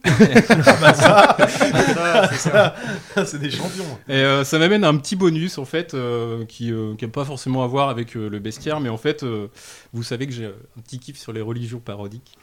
C'est 3.24 3.40
des 3.40 3.50
champions. 3.50 3.98
Et 4.08 4.12
euh, 4.12 4.44
ça 4.44 4.58
m'amène 4.58 4.84
à 4.84 4.88
un 4.88 4.96
petit 4.96 5.16
bonus 5.16 5.58
en 5.58 5.64
fait 5.64 5.94
euh, 5.94 6.44
qui 6.44 6.72
n'a 6.72 7.08
pas 7.08 7.24
forcément 7.24 7.62
à 7.64 7.66
voir 7.66 7.88
avec 7.88 8.16
euh, 8.16 8.28
le 8.28 8.38
bestiaire, 8.38 8.80
mais 8.80 8.88
en 8.88 8.96
fait, 8.96 9.22
euh, 9.22 9.48
vous 9.92 10.02
savez 10.02 10.26
que 10.26 10.32
j'ai 10.32 10.46
un 10.46 10.80
petit 10.82 10.98
kiff 10.98 11.18
sur 11.18 11.32
les 11.32 11.40
religions 11.40 11.80
parodiques. 11.80 12.36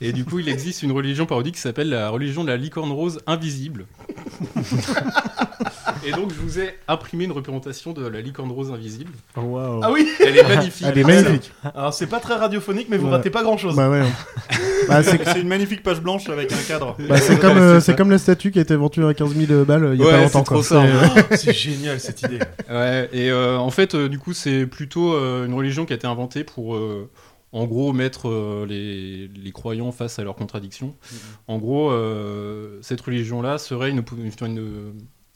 Et 0.00 0.12
du 0.12 0.24
coup, 0.24 0.38
il 0.38 0.48
existe 0.48 0.82
une 0.82 0.92
religion 0.92 1.26
parodique 1.26 1.56
qui 1.56 1.60
s'appelle 1.60 1.88
la 1.88 2.10
religion 2.10 2.44
de 2.44 2.48
la 2.48 2.56
licorne 2.56 2.92
rose 2.92 3.20
invisible. 3.26 3.86
Et 6.06 6.10
donc, 6.12 6.30
je 6.34 6.40
vous 6.40 6.58
ai 6.58 6.74
imprimé 6.86 7.24
une 7.24 7.32
représentation 7.32 7.92
de 7.92 8.06
la 8.06 8.20
licorne 8.20 8.50
rose 8.50 8.70
invisible. 8.70 9.10
Waouh. 9.36 9.80
Ah 9.82 9.90
oui 9.90 10.06
Elle 10.20 10.36
est 10.36 10.48
magnifique. 10.48 10.86
Elle 10.88 10.98
est 10.98 11.04
magnifique. 11.04 11.52
Alors, 11.74 11.94
c'est 11.94 12.06
pas 12.06 12.20
très 12.20 12.34
radiophonique, 12.34 12.88
mais 12.90 12.96
vous 12.98 13.06
Ouais. 13.06 13.12
ratez 13.12 13.30
pas 13.30 13.42
grand-chose. 13.42 13.74
Bah 13.76 13.88
ouais. 13.90 14.02
Bah, 14.86 15.02
c'est 15.02 15.24
C'est 15.26 15.40
une 15.40 15.48
magnifique 15.48 15.82
page 15.82 16.02
blanche 16.02 16.28
avec 16.28 16.52
un 16.52 16.56
cadre. 16.68 16.94
bah, 17.08 17.16
c'est 17.16 17.38
comme, 17.38 17.56
euh, 17.56 17.80
c'est 17.80 17.96
comme 17.96 18.10
la 18.10 18.18
statue 18.18 18.50
qui 18.50 18.58
a 18.58 18.62
été 18.62 18.76
vendue 18.76 19.02
à 19.06 19.14
15 19.14 19.34
000 19.34 19.64
balles 19.64 19.84
euh, 19.84 19.94
il 19.94 20.00
y 20.00 20.02
a 20.02 20.06
Ouais, 20.06 20.12
pas 20.12 20.18
c'est 20.28 20.34
longtemps. 20.34 20.42
trop 20.42 20.54
quoi. 20.56 20.62
ça. 20.62 20.82
C'est- 21.30 21.36
C'est 21.38 21.52
génial 21.54 21.98
cette 22.00 22.20
idée. 22.22 22.38
Ouais, 22.68 23.08
et 23.14 23.30
euh, 23.30 23.56
en 23.56 23.70
fait, 23.70 23.94
euh, 23.94 24.10
du 24.10 24.18
coup, 24.18 24.34
c'est 24.34 24.66
plutôt 24.66 25.14
euh, 25.14 25.46
une 25.46 25.54
religion 25.54 25.86
qui 25.86 25.94
a 25.94 25.96
été 25.96 26.06
inventée 26.06 26.44
pour, 26.44 26.74
euh, 26.76 27.08
en 27.54 27.66
gros, 27.66 27.92
mettre 27.94 28.28
euh, 28.28 28.66
les, 28.68 29.28
les 29.28 29.52
croyants 29.52 29.92
face 29.92 30.18
à 30.18 30.24
leurs 30.24 30.34
contradictions. 30.36 30.94
En 31.48 31.58
gros, 31.58 31.90
euh, 31.92 32.78
cette 32.82 33.00
religion-là 33.00 33.56
serait 33.58 33.90
une, 33.90 34.02
une- 34.18 34.46
une- 34.46 34.92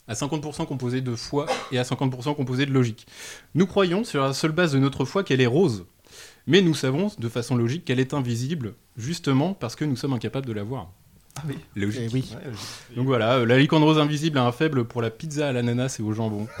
à 0.07 0.13
50% 0.15 0.65
composée 0.67 1.01
de 1.01 1.15
foi 1.15 1.45
et 1.71 1.79
à 1.79 1.83
50% 1.83 2.35
composée 2.35 2.65
de 2.65 2.71
logique. 2.71 3.07
Nous 3.55 3.65
croyons, 3.67 4.03
sur 4.03 4.21
la 4.21 4.33
seule 4.33 4.51
base 4.51 4.73
de 4.73 4.79
notre 4.79 5.05
foi, 5.05 5.23
qu'elle 5.23 5.39
est 5.41 5.45
rose. 5.47 5.85
Mais 6.47 6.61
nous 6.61 6.73
savons, 6.73 7.11
de 7.19 7.29
façon 7.29 7.55
logique, 7.55 7.85
qu'elle 7.85 7.99
est 7.99 8.13
invisible, 8.13 8.73
justement 8.97 9.53
parce 9.53 9.75
que 9.75 9.85
nous 9.85 9.95
sommes 9.95 10.13
incapables 10.13 10.47
de 10.47 10.53
la 10.53 10.63
voir. 10.63 10.91
Ah 11.37 11.43
oui. 11.47 11.55
Logique. 11.75 12.01
Eh 12.05 12.13
oui. 12.13 12.33
Donc 12.97 13.05
voilà, 13.05 13.35
euh, 13.35 13.45
la 13.45 13.57
licorne 13.57 13.81
rose 13.83 13.97
invisible 13.97 14.37
a 14.39 14.43
un 14.43 14.51
faible 14.51 14.83
pour 14.83 15.01
la 15.01 15.09
pizza 15.09 15.47
à 15.47 15.51
l'ananas 15.53 15.95
et 15.99 16.03
au 16.03 16.11
jambon. 16.11 16.47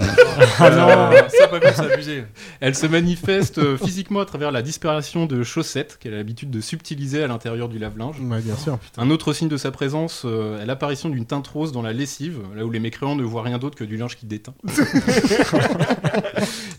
Ah 0.61 0.69
non, 0.69 1.27
ça 1.29 1.47
pas 1.49 1.59
vu, 1.59 1.65
c'est 1.75 1.91
abusé. 1.93 2.23
Elle 2.61 2.75
se 2.75 2.85
manifeste 2.87 3.57
euh, 3.57 3.77
physiquement 3.77 4.21
à 4.21 4.25
travers 4.25 4.51
la 4.51 4.61
disparition 4.61 5.25
de 5.25 5.43
chaussettes 5.43 5.97
qu'elle 5.99 6.13
a 6.13 6.17
l'habitude 6.17 6.49
de 6.49 6.61
subtiliser 6.61 7.21
à 7.23 7.27
l'intérieur 7.27 7.67
du 7.67 7.77
lave-linge. 7.77 8.15
Ouais, 8.21 8.39
bien 8.39 8.55
sûr. 8.55 8.79
Un 8.97 9.09
autre 9.09 9.33
signe 9.33 9.49
de 9.49 9.57
sa 9.57 9.71
présence 9.71 10.21
euh, 10.25 10.61
est 10.61 10.65
l'apparition 10.65 11.09
d'une 11.09 11.25
teinte 11.25 11.47
rose 11.47 11.71
dans 11.73 11.81
la 11.81 11.91
lessive, 11.91 12.39
là 12.55 12.65
où 12.65 12.71
les 12.71 12.79
mécréants 12.79 13.15
ne 13.15 13.23
voient 13.23 13.43
rien 13.43 13.57
d'autre 13.57 13.75
que 13.77 13.83
du 13.83 13.97
linge 13.97 14.15
qui 14.15 14.25
déteint. 14.27 14.53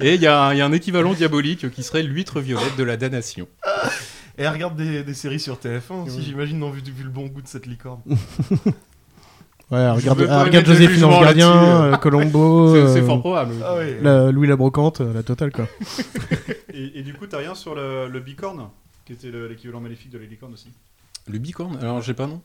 Et 0.01 0.15
il 0.15 0.23
y, 0.23 0.27
a 0.27 0.41
un- 0.45 0.55
il 0.55 0.59
y 0.59 0.63
a 0.63 0.67
un 0.67 0.73
équivalent 0.73 1.13
diabolique 1.13 1.71
qui 1.71 1.83
serait 1.83 2.03
l'huître 2.03 2.41
violette 2.41 2.77
de 2.79 2.85
la 2.85 2.97
damnation. 2.97 3.47
Et 4.41 4.45
elle 4.45 4.49
regarde 4.53 4.75
des, 4.75 5.05
des 5.05 5.15
séries 5.15 5.39
sur 5.39 5.57
TF1 5.57 6.07
aussi, 6.07 6.23
j'imagine, 6.23 6.59
non, 6.59 6.71
vu, 6.71 6.81
vu 6.83 7.05
le 7.05 7.11
bon 7.11 7.27
goût 7.27 7.43
de 7.43 7.47
cette 7.47 7.67
licorne. 7.67 8.01
Ouais, 9.71 9.89
regarde, 9.89 10.19
regarde 10.21 10.67
Joséphine 10.67 11.01
Gardien, 11.09 11.55
là-dessus. 11.55 11.95
euh, 11.95 11.97
Colombo, 11.99 12.75
C'est 12.93 13.03
euh, 13.03 13.07
fort 13.07 13.21
probable. 13.21 13.55
Ah 13.65 13.77
oui. 13.79 13.95
la- 14.03 14.33
Louis 14.33 14.49
la 14.49 14.57
Brocante, 14.57 15.01
euh, 15.01 15.13
la 15.15 15.23
totale 15.23 15.53
quoi. 15.53 15.69
Et, 16.75 16.99
et 16.99 17.03
du 17.05 17.15
coup, 17.15 17.29
t'as 17.29 17.39
rien 17.39 17.55
sur 17.55 17.77
le, 17.77 18.09
le 18.09 18.19
bicorne, 18.21 18.69
qui 19.05 19.13
était 19.13 19.31
le- 19.31 19.47
l'équivalent 19.47 19.79
maléfique 19.81 20.11
de 20.11 20.19
la 20.19 20.25
licorne 20.25 20.55
aussi? 20.55 20.71
Le 21.29 21.39
bicorne? 21.39 21.77
Alors 21.81 22.01
j'ai 22.03 22.15
pas 22.15 22.27
non 22.27 22.41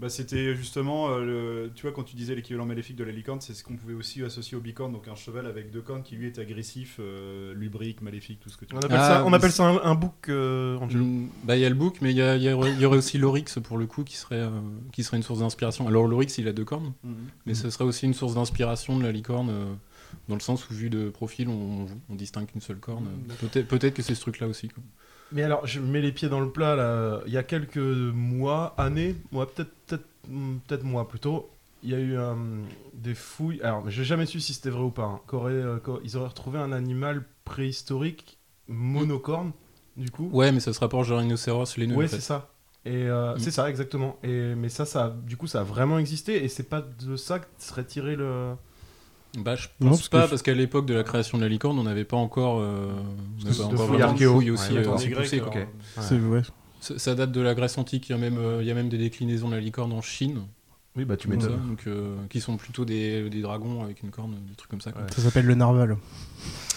Bah, 0.00 0.08
c'était 0.08 0.54
justement, 0.54 1.10
euh, 1.10 1.20
le, 1.66 1.70
tu 1.74 1.82
vois, 1.82 1.92
quand 1.92 2.04
tu 2.04 2.16
disais 2.16 2.34
l'équivalent 2.34 2.64
maléfique 2.64 2.96
de 2.96 3.04
la 3.04 3.12
licorne, 3.12 3.40
c'est 3.42 3.52
ce 3.52 3.62
qu'on 3.62 3.76
pouvait 3.76 3.92
aussi 3.92 4.22
associer 4.22 4.56
au 4.56 4.60
bicorne, 4.60 4.92
donc 4.92 5.06
un 5.08 5.14
cheval 5.14 5.46
avec 5.46 5.70
deux 5.70 5.82
cornes 5.82 6.02
qui 6.02 6.16
lui 6.16 6.26
est 6.26 6.38
agressif, 6.38 6.96
euh, 7.00 7.52
lubrique, 7.54 8.00
maléfique, 8.00 8.40
tout 8.40 8.48
ce 8.48 8.56
que 8.56 8.64
tu 8.64 8.74
On 8.74 8.78
veux. 8.78 8.84
appelle 8.86 8.96
Ah, 8.98 9.06
ça, 9.18 9.24
on 9.26 9.32
appelle 9.34 9.52
ça 9.52 9.66
un, 9.66 9.80
un 9.84 9.94
bouc, 9.94 10.30
euh, 10.30 10.78
Angelo. 10.78 11.04
Mm, 11.04 11.28
Bah 11.44 11.56
il 11.56 11.60
y 11.60 11.66
a 11.66 11.68
le 11.68 11.74
bouc, 11.74 11.98
mais 12.00 12.12
il 12.12 12.16
y, 12.16 12.22
a- 12.22 12.36
il 12.36 12.42
y 12.42 12.50
aurait- 12.50 12.72
il 12.72 12.80
y 12.80 12.86
aurait 12.86 12.96
aussi 12.96 13.18
l'oryx 13.18 13.58
pour 13.62 13.76
le 13.76 13.84
coup 13.86 14.02
qui 14.02 14.16
serait, 14.16 14.36
euh, 14.40 14.48
qui 14.90 15.04
serait 15.04 15.18
une 15.18 15.22
source 15.22 15.40
d'inspiration. 15.40 15.86
Alors 15.86 16.06
l'oryx 16.06 16.38
il 16.38 16.48
a 16.48 16.52
deux 16.52 16.64
cornes, 16.64 16.94
Mhm. 17.04 17.14
mais 17.44 17.52
ce 17.54 17.68
serait 17.68 17.84
aussi 17.84 18.06
une 18.06 18.14
source 18.14 18.34
d'inspiration 18.34 18.96
de 18.98 19.02
la 19.02 19.12
licorne, 19.12 19.50
euh, 19.50 19.74
dans 20.28 20.34
le 20.34 20.40
sens 20.40 20.68
où 20.68 20.74
vu 20.74 20.90
de 20.90 21.08
profil 21.10 21.48
on, 21.48 21.86
on 22.08 22.14
distingue 22.14 22.46
qu'une 22.46 22.60
seule 22.60 22.78
corne. 22.78 23.06
Peut-être 23.68 23.94
que 23.94 24.02
c'est 24.02 24.14
ce 24.14 24.20
truc 24.20 24.40
là 24.40 24.46
aussi. 24.48 24.68
quoi. 24.68 24.82
Mais 25.32 25.42
alors, 25.42 25.64
je 25.66 25.78
mets 25.80 26.00
les 26.00 26.10
pieds 26.12 26.28
dans 26.28 26.40
le 26.40 26.50
plat 26.50 26.74
là. 26.76 27.20
Il 27.26 27.32
y 27.32 27.36
a 27.38 27.42
quelques 27.44 27.76
mois, 27.78 28.74
années, 28.78 29.14
ouais, 29.32 29.46
peut-être, 29.46 29.70
peut-être, 29.86 30.04
hmm, 30.28 30.56
peut-être 30.66 30.82
mois 30.84 31.08
plutôt. 31.08 31.48
Il 31.82 31.90
y 31.90 31.94
a 31.94 31.98
eu 31.98 32.16
euh, 32.16 32.34
des 32.94 33.14
fouilles. 33.14 33.60
Alors, 33.62 33.88
j'ai 33.88 34.04
jamais 34.04 34.26
su 34.26 34.40
si 34.40 34.52
c'était 34.54 34.70
vrai 34.70 34.82
ou 34.82 34.90
pas. 34.90 35.04
hein, 35.04 35.20
euh, 35.44 35.78
ils 36.04 36.16
auraient 36.16 36.28
retrouvé 36.28 36.58
un 36.58 36.72
animal 36.72 37.24
préhistorique 37.44 38.38
monocorne 38.68 39.52
du 39.96 40.10
coup. 40.10 40.28
Ouais, 40.32 40.50
mais 40.52 40.60
ça 40.60 40.72
se 40.72 40.80
rapproche 40.80 41.08
de 41.08 41.14
rhinocéros, 41.14 41.76
les 41.76 41.86
nœuds. 41.86 41.96
Ouais, 41.96 42.08
c'est 42.08 42.20
ça. 42.20 42.50
Et 42.84 43.04
euh, 43.08 43.34
Mm. 43.34 43.38
c'est 43.38 43.50
ça, 43.50 43.68
exactement. 43.68 44.18
Et, 44.22 44.54
mais 44.54 44.68
ça, 44.68 44.84
ça, 44.86 45.14
du 45.26 45.36
coup, 45.36 45.46
ça 45.46 45.60
a 45.60 45.64
vraiment 45.64 45.98
existé 45.98 46.42
et 46.44 46.48
c'est 46.48 46.68
pas 46.68 46.80
de 46.80 47.16
ça 47.16 47.38
que 47.38 47.46
serait 47.58 47.84
tiré 47.84 48.16
le. 48.16 48.54
Bah, 49.38 49.54
je 49.56 49.68
Non, 49.80 49.90
pense 49.90 50.08
parce 50.08 50.08
pas, 50.08 50.28
parce 50.28 50.42
qu'à 50.42 50.54
l'époque 50.54 50.86
de 50.86 50.94
la 50.94 51.04
création 51.04 51.38
de 51.38 51.42
la 51.44 51.48
licorne, 51.48 51.78
on 51.78 51.84
n'avait 51.84 52.04
pas 52.04 52.16
encore. 52.16 52.60
euh, 52.60 52.90
on 53.46 53.64
encore 53.74 54.02
archéo. 54.02 54.34
fouilles 54.34 54.50
aussi 54.50 54.72
Ouais, 54.72 54.78
euh, 54.86 54.96
Ouais. 56.30 56.42
Ça, 56.80 56.98
ça 56.98 57.14
date 57.14 57.30
de 57.30 57.40
la 57.40 57.54
Grèce 57.54 57.76
antique, 57.78 58.08
il 58.08 58.12
y, 58.12 58.14
a 58.14 58.18
même, 58.18 58.38
euh, 58.38 58.62
il 58.62 58.66
y 58.66 58.70
a 58.70 58.74
même 58.74 58.88
des 58.88 58.98
déclinaisons 58.98 59.48
de 59.50 59.54
la 59.54 59.60
licorne 59.60 59.92
en 59.92 60.00
Chine, 60.00 60.40
Oui, 60.96 61.04
bah 61.04 61.16
tu 61.18 61.28
m'étonnes. 61.28 61.60
donc, 61.68 61.82
euh, 61.86 62.16
qui 62.30 62.40
sont 62.40 62.56
plutôt 62.56 62.84
des, 62.86 63.28
des 63.28 63.42
dragons 63.42 63.82
avec 63.84 64.02
une 64.02 64.10
corne, 64.10 64.34
des 64.48 64.54
trucs 64.56 64.70
comme 64.70 64.80
ça. 64.80 64.90
quoi. 64.90 65.02
Ouais. 65.02 65.08
Ça 65.14 65.20
s'appelle 65.22 65.44
le 65.46 65.54
narval. 65.54 65.96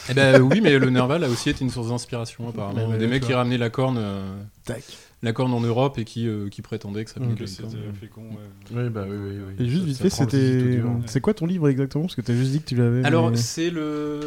Eh 0.09 0.13
ben 0.13 0.41
oui, 0.41 0.59
mais 0.61 0.77
le 0.77 0.89
nerval 0.89 1.23
a 1.23 1.29
aussi 1.29 1.49
été 1.49 1.63
une 1.63 1.69
source 1.69 1.89
d'inspiration 1.89 2.49
apparemment. 2.49 2.87
Ouais, 2.89 2.97
des 2.97 3.07
mecs 3.07 3.23
qui 3.23 3.33
ramenaient 3.33 3.57
la 3.57 3.69
corne, 3.69 3.97
euh, 3.99 4.35
Tac. 4.65 4.83
la 5.21 5.31
corne 5.33 5.53
en 5.53 5.61
Europe 5.61 5.97
et 5.97 6.03
qui, 6.03 6.27
euh, 6.27 6.49
qui 6.49 6.61
prétendaient 6.61 7.05
que 7.05 7.11
ça 7.11 7.19
venait 7.19 7.35
de. 7.35 7.45
Oui, 7.45 8.89
bah 8.89 9.05
oui, 9.09 9.15
oui. 9.17 9.37
oui. 9.59 9.65
Et 9.65 9.69
juste 9.69 9.81
Ça- 9.81 9.87
vite 9.87 9.97
ça 9.97 10.03
fait, 10.03 10.31
c'était. 10.31 10.81
C'est 11.05 11.21
quoi 11.21 11.33
ton 11.33 11.45
livre 11.45 11.69
exactement? 11.69 12.03
Parce 12.05 12.15
que 12.15 12.21
t'as 12.21 12.33
juste 12.33 12.51
dit 12.51 12.59
que 12.61 12.65
tu 12.67 12.75
l'avais. 12.75 13.03
Alors 13.05 13.29
mais- 13.31 13.37
c'est 13.37 13.69
le 13.69 14.19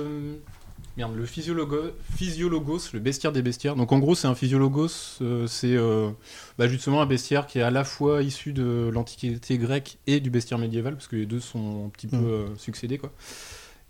merde 0.96 1.14
le 1.14 1.26
physiologo... 1.26 1.76
physiologos, 2.16 2.80
le 2.94 3.00
bestiaire 3.00 3.30
des 3.32 3.42
bestiaires. 3.42 3.76
Donc 3.76 3.92
en 3.92 3.98
gros 3.98 4.14
c'est 4.14 4.28
un 4.28 4.34
physiologos, 4.34 5.18
euh, 5.20 5.46
c'est 5.46 5.76
euh, 5.76 6.08
bah, 6.58 6.68
justement 6.68 7.02
un 7.02 7.06
bestiaire 7.06 7.46
qui 7.46 7.58
est 7.58 7.62
à 7.62 7.70
la 7.70 7.84
fois 7.84 8.22
issu 8.22 8.54
de 8.54 8.88
l'antiquité 8.92 9.58
grecque 9.58 9.98
et 10.06 10.20
du 10.20 10.30
bestiaire 10.30 10.56
médiéval 10.58 10.94
parce 10.94 11.06
que 11.08 11.16
les 11.16 11.26
deux 11.26 11.40
sont 11.40 11.84
un 11.86 11.88
petit 11.90 12.06
peu 12.06 12.16
Mm. 12.16 12.24
euh, 12.24 12.46
succédés 12.56 12.96
quoi. 12.96 13.12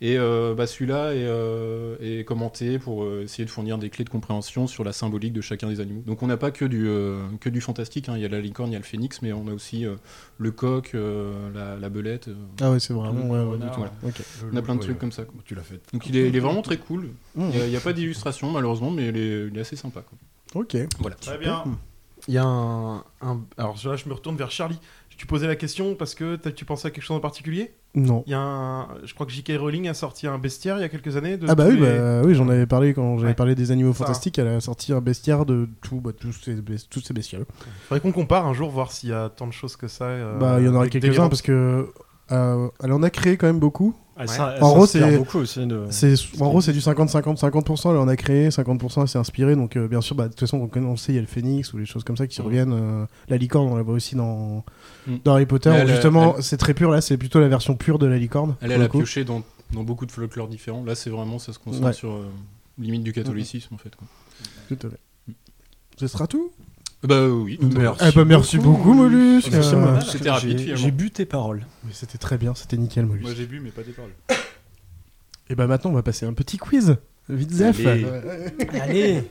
Et 0.03 0.19
euh, 0.19 0.55
bah, 0.55 0.67
celui-là 0.67 1.15
est, 1.15 1.25
euh, 1.25 1.97
est 2.01 2.25
commenté 2.25 2.79
pour 2.79 3.05
euh, 3.05 3.23
essayer 3.25 3.47
de 3.47 3.51
fournir 3.51 3.79
des 3.79 3.89
clés 3.89 4.05
de 4.05 4.11
compréhension 4.11 4.67
sur 4.67 4.85
la 4.85 4.93
symbolique 4.93 5.33
de 5.33 5.41
chacun 5.41 5.69
des 5.69 5.81
animaux. 5.81 6.03
Donc 6.05 6.23
on 6.23 6.27
n'a 6.27 6.37
pas 6.37 6.51
que 6.51 6.67
du, 6.67 6.87
euh, 6.87 7.27
que 7.41 7.49
du 7.49 7.63
fantastique, 7.63 8.11
hein. 8.11 8.13
il 8.17 8.21
y 8.21 8.27
a 8.27 8.29
la 8.29 8.41
licorne, 8.43 8.69
il 8.71 8.75
y 8.75 8.77
a 8.77 8.79
le 8.79 8.85
phénix, 8.85 9.23
mais 9.23 9.33
on 9.33 9.49
a 9.49 9.53
aussi 9.53 9.87
euh, 9.87 9.97
le 10.37 10.51
coq, 10.51 10.91
euh, 10.95 11.49
la, 11.55 11.77
la 11.77 11.89
belette. 11.89 12.29
euh, 12.29 12.35
Ah 12.61 12.73
ouais, 12.73 12.79
c'est 12.81 12.93
vraiment. 12.93 13.23
Ouais, 13.25 13.39
ouais, 13.39 13.53
renard, 13.53 13.91
on 14.53 14.57
a 14.57 14.63
plein 14.63 14.75
de 14.75 14.81
trucs 14.81 14.97
ouais. 14.97 15.01
comme 15.01 15.13
ça. 15.13 15.25
quoi. 15.25 15.41
Tu 15.47 15.55
l'as 15.55 15.63
fait. 15.63 15.81
Donc 15.95 16.07
il 16.07 16.17
est, 16.19 16.29
il 16.29 16.37
est 16.37 16.41
vraiment 16.41 16.63
très 16.63 16.77
cool. 16.77 17.09
Mmh. 17.35 17.49
Il 17.55 17.71
n'y 17.71 17.77
a, 17.77 17.81
pas 17.81 17.95
d'illustration 17.95 18.51
malheureusement, 18.51 18.91
mais 18.91 19.09
il 19.09 19.17
est, 19.17 19.47
il 19.49 19.57
est 19.57 19.61
assez 19.63 19.77
sympa. 19.77 20.03
Quoi. 20.03 20.19
Ok. 20.61 20.77
Voilà. 21.01 21.17
Très 21.17 21.39
bien. 21.39 21.65
Il 22.29 22.35
y 22.35 22.39
a 22.39 22.45
un, 22.45 22.97
un- 23.21 23.41
Alors 23.57 23.77
là, 23.85 23.97
je 23.97 24.09
me 24.09 24.15
retourne 24.15 24.37
vers 24.37 24.51
Charlie. 24.51 24.79
Tu 25.17 25.27
posais 25.27 25.47
la 25.47 25.57
question 25.57 25.95
parce 25.95 26.15
que 26.15 26.37
tu 26.51 26.65
pensais 26.67 26.89
à 26.89 26.91
quelque 26.91 27.03
chose 27.05 27.17
en 27.17 27.21
particulier? 27.21 27.73
Non. 27.95 28.23
Il 28.27 28.33
y 28.33 28.35
a 28.35 28.39
un... 28.41 28.89
Je 29.05 29.15
crois 29.15 29.25
que 29.25 29.33
J.K. 29.33 29.53
Rowling 29.59 29.89
a 29.89 29.95
sorti 29.95 30.27
un 30.27 30.37
bestiaire 30.39 30.77
il 30.77 30.83
y 30.83 30.85
a 30.85 30.91
quelques 30.91 31.17
années. 31.17 31.39
De 31.39 31.47
Ah 31.49 31.55
bah 31.55 31.65
oui, 31.71 31.77
les- 31.77 31.81
bah, 31.81 32.21
oui, 32.23 32.35
j'en 32.35 32.49
avais 32.51 32.67
parlé 32.67 32.93
quand 32.93 33.17
j'avais 33.17 33.29
Ouais. 33.31 33.35
parlé 33.35 33.55
des 33.55 33.71
animaux 33.71 33.95
Ça. 33.95 34.01
fantastiques. 34.05 34.39
Elle 34.39 34.49
a 34.49 34.61
sorti 34.61 34.93
un 34.93 35.01
bestiaire 35.01 35.47
de 35.47 35.69
tout, 35.81 36.01
bah, 36.03 36.11
tous 36.13 36.33
ces, 36.33 36.57
toutes 36.91 37.07
ces 37.07 37.15
bestioles. 37.15 37.47
Faudrait 37.89 38.01
qu'on 38.01 38.13
compare 38.13 38.47
un 38.47 38.53
jour, 38.53 38.69
voir 38.71 38.93
s'il 38.93 39.09
y 39.09 39.13
a 39.15 39.31
tant 39.31 39.47
de 39.47 39.53
choses 39.53 39.77
que 39.77 39.89
ça. 39.89 40.05
euh, 40.05 40.39
bah, 40.39 40.57
il 40.61 40.67
y 40.67 40.69
en 40.69 40.75
aura 40.75 40.89
quelques-uns 40.89 41.31
parce 41.31 41.41
que 41.43 41.89
euh, 42.33 42.69
elle 42.85 42.93
en 42.93 43.03
a 43.03 43.09
créé 43.09 43.39
quand 43.39 43.47
même 43.47 43.61
beaucoup. 43.61 43.95
Ouais. 44.19 44.25
En 44.63 44.73
gros, 44.73 44.87
c'est- 44.87 45.19
beaucoup 45.19 45.39
aussi 45.39 45.67
de. 45.67 45.83
C'est 45.91 46.15
en 46.41 46.49
gros 46.49 46.61
c'est 46.63 46.73
du 46.73 46.81
50-50, 46.81 47.37
50% 47.39 47.91
elle 47.91 47.99
en 47.99 48.09
a 48.09 48.17
créé, 48.17 48.49
50% 48.51 49.03
elle 49.03 49.09
s'est 49.09 49.19
inspirée. 49.19 49.57
Donc 49.57 49.77
euh, 49.77 49.89
bien 49.89 50.01
sûr, 50.01 50.17
bah, 50.17 50.25
de 50.25 50.29
toute 50.31 50.41
façon 50.41 50.57
on, 50.59 50.69
connaît- 50.69 50.87
on 50.87 50.97
sait 50.97 51.13
il 51.13 51.17
y 51.17 51.19
a 51.19 51.21
le 51.21 51.27
phénix 51.27 51.73
ou 51.75 51.79
les 51.79 51.85
choses 51.85 52.03
comme 52.03 52.17
ça 52.17 52.27
qui 52.27 52.41
Mhm. 52.41 52.47
reviennent. 52.47 52.73
euh, 52.73 53.05
la 53.29 53.37
licorne 53.37 53.69
on 53.69 53.77
la 53.77 53.83
voit 53.83 53.95
aussi 53.95 54.15
dans 54.17 54.65
Mhm. 55.07 55.19
dans 55.25 55.33
Harry 55.35 55.45
Potter. 55.47 55.71
Où 55.85 55.87
justement 55.89 56.35
elle- 56.37 56.43
c'est 56.43 56.57
très 56.57 56.73
pur 56.73 56.91
là, 56.91 57.01
c'est 57.03 57.19
plutôt 57.19 57.41
la 57.41 57.49
version 57.49 57.75
pure 57.77 57.99
de 57.99 58.07
la 58.07 58.17
licorne. 58.17 58.57
Elle, 58.63 58.73
elle 58.73 58.79
le 58.79 58.85
a 58.87 58.89
coup. 58.89 58.99
pioché 58.99 59.25
dans, 59.25 59.43
dans 59.75 59.83
beaucoup 59.85 60.07
de 60.07 60.13
folklore 60.13 60.49
différents. 60.49 60.83
Là, 60.85 60.95
c'est 60.95 61.11
vraiment, 61.11 61.39
ça 61.39 61.53
se 61.53 61.59
concentre 61.59 61.85
Ouais. 61.87 61.93
sur 61.93 62.13
euh, 62.13 62.27
limite 62.79 63.03
du 63.05 63.13
catholicisme 63.13 63.75
en 63.75 63.79
fait. 63.79 63.95
Quoi. 63.97 64.07
Tout 64.69 64.87
à 64.87 64.91
fait. 64.91 65.01
Ce 65.99 66.07
sera 66.07 66.27
tout. 66.27 66.51
Bah 67.07 67.15
euh, 67.15 67.31
oui. 67.31 67.59
Merci 67.63 68.05
Eh 68.09 68.13
bah, 68.13 68.25
merci 68.25 68.59
beaucoup, 68.59 68.93
Mollusque. 68.95 69.53
Euh. 69.55 70.01
C'était 70.01 70.31
rapide, 70.31 70.51
J'ai- 70.51 70.59
finalement. 70.65 70.83
J'ai 70.85 70.91
bu 70.91 71.11
tes 71.11 71.25
paroles. 71.25 71.65
mais 71.85 71.93
C'était 71.93 72.19
très 72.19 72.37
bien, 72.39 72.55
c'était 72.55 72.77
nickel 72.77 73.07
Mollusque. 73.07 73.27
Moi 73.27 73.35
j'ai 73.37 73.47
bu, 73.47 73.61
mais 73.61 73.71
pas 73.71 73.83
des 73.83 73.93
paroles. 73.93 74.13
Et 75.49 75.55
bah 75.55 75.69
maintenant 75.69 75.91
on 75.91 75.95
va 75.95 76.03
passer 76.03 76.27
à 76.27 76.29
un 76.29 76.33
petit 76.33 76.59
quiz. 76.59 76.97
Vite 77.29 77.53
zef. 77.53 77.79
Allez. 77.87 78.07
Allez 78.81 79.31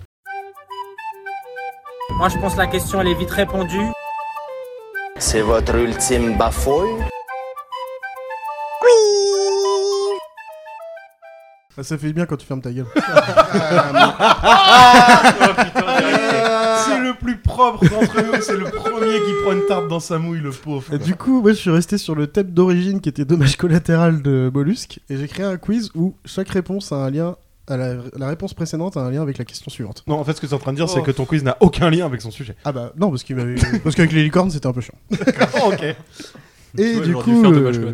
Moi, 2.17 2.29
je 2.29 2.38
pense 2.38 2.53
que 2.53 2.60
la 2.60 2.67
question, 2.67 3.01
elle 3.01 3.08
est 3.10 3.13
vite 3.15 3.32
répondue. 3.32 3.88
C'est 5.17 5.41
votre 5.41 5.75
ultime 5.75 6.38
bafouille? 6.38 7.01
Ah, 11.77 11.84
ça 11.84 11.98
fait 11.98 12.13
bien 12.13 12.25
quand 12.25 12.38
tu 12.38 12.46
fermes 12.46 12.62
ta 12.62 12.72
gueule. 12.72 12.86
Le 12.96 13.01
plus 15.53 15.72
propre 17.56 17.90
d'entre 17.90 18.20
eux. 18.20 18.42
C'est 18.42 18.58
le 18.58 18.66
premier 18.66 19.16
qui 19.26 19.32
prend 19.44 19.54
une 19.54 19.66
tarte 19.68 19.88
dans 19.88 20.00
sa 20.00 20.18
mouille, 20.20 20.40
le 20.42 20.52
pauvre. 20.52 20.94
Et 20.94 20.98
du 20.98 21.16
coup, 21.16 21.42
moi 21.42 21.52
je 21.52 21.58
suis 21.58 21.70
resté 21.72 21.98
sur 21.98 22.16
le 22.16 22.28
thème 22.28 22.48
d'origine 22.52 23.00
qui 23.02 23.10
était 23.10 23.26
dommage 23.26 23.56
collatéral 23.58 24.22
de 24.22 24.52
Mollusque 24.54 25.00
et 25.10 25.18
j'ai 25.18 25.28
créé 25.28 25.46
un 25.46 25.58
quiz 25.58 25.92
où 25.96 26.16
chaque 26.26 26.50
réponse 26.50 26.92
a 26.92 26.98
un 26.98 27.10
lien 27.10 27.36
à 27.68 27.78
la, 27.78 27.96
la 28.16 28.28
réponse 28.28 28.54
précédente 28.54 28.96
a 28.96 29.00
un 29.02 29.10
lien 29.10 29.22
avec 29.24 29.38
la 29.40 29.46
question 29.46 29.72
suivante. 29.72 30.04
Non, 30.06 30.20
en 30.20 30.24
fait, 30.24 30.34
ce 30.34 30.42
que 30.42 30.46
tu 30.46 30.52
es 30.52 30.56
en 30.56 30.60
train 30.60 30.72
de 30.72 30.78
dire, 30.78 30.88
c'est 30.88 31.00
Oh. 31.00 31.04
que 31.04 31.10
ton 31.12 31.26
quiz 31.26 31.44
n'a 31.44 31.58
aucun 31.62 31.90
lien 31.90 32.06
avec 32.06 32.22
son 32.22 32.30
sujet. 32.30 32.56
Ah 32.64 32.72
bah 32.72 32.92
non 32.98 33.10
parce 33.10 33.24
qu'il 33.24 33.36
m'avait 33.36 33.56
parce 33.84 33.96
qu'avec 33.96 34.12
les 34.12 34.24
licornes 34.24 34.52
c'était 34.52 34.68
un 34.68 34.74
peu 34.74 34.82
chiant. 34.82 34.94
ok. 35.68 35.84
Et 36.78 36.96
Ouais, 36.98 37.02
du 37.02 37.14
coup, 37.16 37.46
euh, 37.46 37.94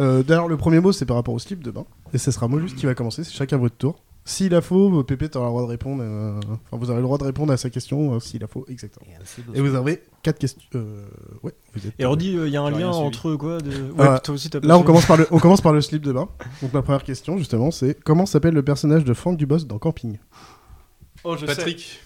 euh, 0.00 0.22
d'ailleurs 0.22 0.48
le 0.48 0.56
premier 0.56 0.80
mot 0.80 0.90
c'est 0.92 1.04
par 1.04 1.16
rapport 1.16 1.34
au 1.34 1.38
slip 1.38 1.62
de 1.62 1.70
bain 1.70 1.84
et 2.14 2.18
ce 2.18 2.30
sera 2.30 2.48
Mollusque 2.48 2.76
qui 2.76 2.86
va 2.86 2.94
commencer, 2.94 3.24
c'est 3.24 3.32
chacun 3.34 3.58
votre 3.58 3.76
tour. 3.76 3.96
S'il 4.24 4.54
a 4.54 4.60
faux, 4.60 5.00
euh, 5.00 5.02
Pépé 5.02 5.28
t'auras 5.28 5.46
le 5.46 5.50
droit 5.50 5.62
de 5.62 5.66
répondre. 5.66 6.02
euh, 6.04 6.38
Enfin 6.70 6.76
vous 6.76 6.90
aurez 6.90 6.98
le 7.00 7.02
droit 7.02 7.18
de 7.18 7.24
répondre 7.24 7.52
à 7.52 7.56
sa 7.56 7.70
question 7.70 8.14
euh, 8.14 8.20
s'il 8.20 8.44
a 8.44 8.46
faux 8.46 8.64
exactement. 8.68 9.06
Et 9.52 9.60
vous 9.60 9.74
avez 9.74 10.00
quatre 10.22 10.38
questions. 10.38 10.60
Euh, 10.76 11.04
ouais. 11.42 11.52
Vous 11.74 11.86
êtes, 11.88 11.94
Et 11.98 12.06
on 12.06 12.14
dit, 12.14 12.32
il 12.32 12.48
y 12.50 12.56
a 12.56 12.62
un 12.62 12.70
lien 12.70 12.88
entre 12.90 13.30
eux, 13.30 13.36
quoi 13.36 13.58
de... 13.60 13.70
Ouais, 13.98 14.20
toi 14.20 14.34
aussi, 14.34 14.48
t'as 14.48 14.60
pas 14.60 14.66
Là, 14.68 14.78
on 14.78 14.84
commence, 14.84 15.06
par 15.06 15.16
le, 15.16 15.26
on 15.32 15.38
commence 15.40 15.60
par 15.60 15.72
le 15.72 15.80
slip 15.80 16.02
de 16.02 16.12
bain. 16.12 16.28
Donc, 16.62 16.72
la 16.72 16.82
première 16.82 17.02
question, 17.02 17.36
justement, 17.36 17.72
c'est 17.72 17.98
comment 18.04 18.24
s'appelle 18.26 18.54
le 18.54 18.62
personnage 18.62 19.04
de 19.04 19.12
Franck 19.12 19.36
Dubos 19.38 19.64
dans 19.64 19.78
Camping? 19.78 20.18
Oh, 21.24 21.36
je 21.36 21.44
Patrick. 21.46 22.01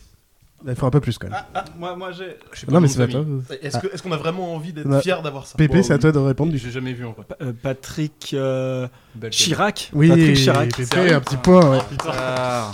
Il 0.65 0.75
faudra 0.75 0.91
pas 0.91 1.01
plus 1.01 1.19
quand 1.19 1.29
même. 1.29 1.37
sais. 1.39 1.45
Ah, 1.55 1.65
moi, 1.79 1.97
moi 1.97 2.13
j'ai. 2.13 2.37
Non, 2.71 2.81
mais 2.81 2.89
c'est 2.89 2.99
pas 2.99 3.07
de 3.07 3.13
toi. 3.13 3.25
Est-ce 3.63 3.79
que- 3.79 3.87
est-ce 3.93 4.03
qu'on 4.03 4.13
a 4.13 4.17
vraiment 4.17 4.55
envie 4.55 4.73
d'être 4.73 4.89
Bah, 4.89 5.01
fier 5.01 5.23
d'avoir 5.23 5.47
ça 5.47 5.57
Pépé, 5.59 5.77
Bon, 5.77 5.83
c'est 5.83 5.93
à 5.93 5.99
toi 5.99 6.13
de 6.13 6.19
répondre. 6.19 6.51
du 6.51 6.59
J'ai 6.59 6.71
jamais 6.71 6.93
vu 6.93 7.05
en 7.05 7.13
vrai. 7.13 7.25
Pa- 7.29 7.37
euh, 7.43 7.53
Patrick 7.53 8.31
euh. 8.33 8.89
Chirac 9.31 9.91
Oui, 9.93 10.09
Patrick 10.09 10.37
Chirac. 10.37 10.77
Pépé, 10.77 11.13
un 11.13 11.21
petit 11.21 11.37
point. 11.37 11.71
ouais. 11.71 11.79
Ah. 12.09 12.71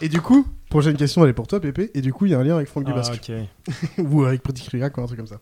Et 0.00 0.08
du 0.08 0.20
coup, 0.20 0.46
prochaine 0.70 0.96
question, 0.96 1.24
elle 1.24 1.30
est 1.30 1.34
pour 1.34 1.46
toi, 1.48 1.60
Pépé. 1.60 1.90
Et 1.94 2.00
du 2.02 2.12
coup, 2.12 2.26
il 2.26 2.32
y 2.32 2.34
a 2.34 2.38
un 2.38 2.44
lien 2.44 2.56
avec 2.56 2.68
Franck 2.68 2.84
Ah, 2.86 2.90
Dubosc. 2.90 3.12
ok. 3.14 3.32
ou 3.98 4.24
avec 4.24 4.42
Petit 4.42 4.68
Chirac 4.68 4.96
ou 4.96 5.00
un 5.00 5.06
truc 5.06 5.18
comme 5.18 5.26
ça. 5.26 5.40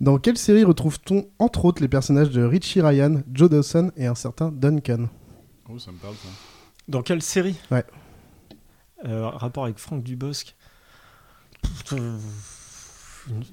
Dans 0.00 0.18
quelle 0.18 0.38
série 0.38 0.62
retrouve-t-on, 0.62 1.26
entre 1.40 1.64
autres, 1.64 1.82
les 1.82 1.88
personnages 1.88 2.30
de 2.30 2.44
Richie 2.44 2.80
Ryan, 2.80 3.22
Joe 3.32 3.50
Dawson 3.50 3.90
et 3.96 4.06
un 4.06 4.14
certain 4.14 4.52
Duncan? 4.52 5.06
Oh, 5.68 5.78
ça 5.78 5.90
me 5.90 5.96
parle 5.96 6.14
ça. 6.14 6.28
Dans 6.86 7.02
quelle 7.02 7.22
série? 7.22 7.56
Ouais. 7.72 7.84
Euh, 9.04 9.28
rapport 9.28 9.64
avec 9.64 9.78
Franck 9.78 10.02
Dubosc? 10.02 10.54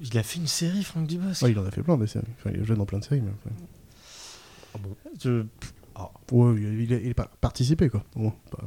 Il 0.00 0.16
a 0.18 0.22
fait 0.22 0.38
une 0.38 0.46
série, 0.46 0.82
Franck 0.84 1.06
Dubosc 1.06 1.42
Ouais, 1.42 1.50
Il 1.50 1.58
en 1.58 1.66
a 1.66 1.70
fait 1.70 1.82
plein 1.82 1.96
des 1.98 2.06
séries. 2.06 2.24
Enfin, 2.38 2.50
il 2.54 2.60
est 2.60 2.64
jeune 2.64 2.78
dans 2.78 2.86
plein 2.86 2.98
de 2.98 3.04
séries. 3.04 3.22
Mais... 3.22 4.80
Je- 5.22 5.44
Ouais, 6.32 6.54
il, 6.56 6.80
il 6.82 6.92
a, 6.92 6.96
il 6.98 7.10
a 7.16 7.24
participé, 7.40 7.88
quoi. 7.88 8.02
Au 8.16 8.18
moins, 8.18 8.34
pas- 8.50 8.58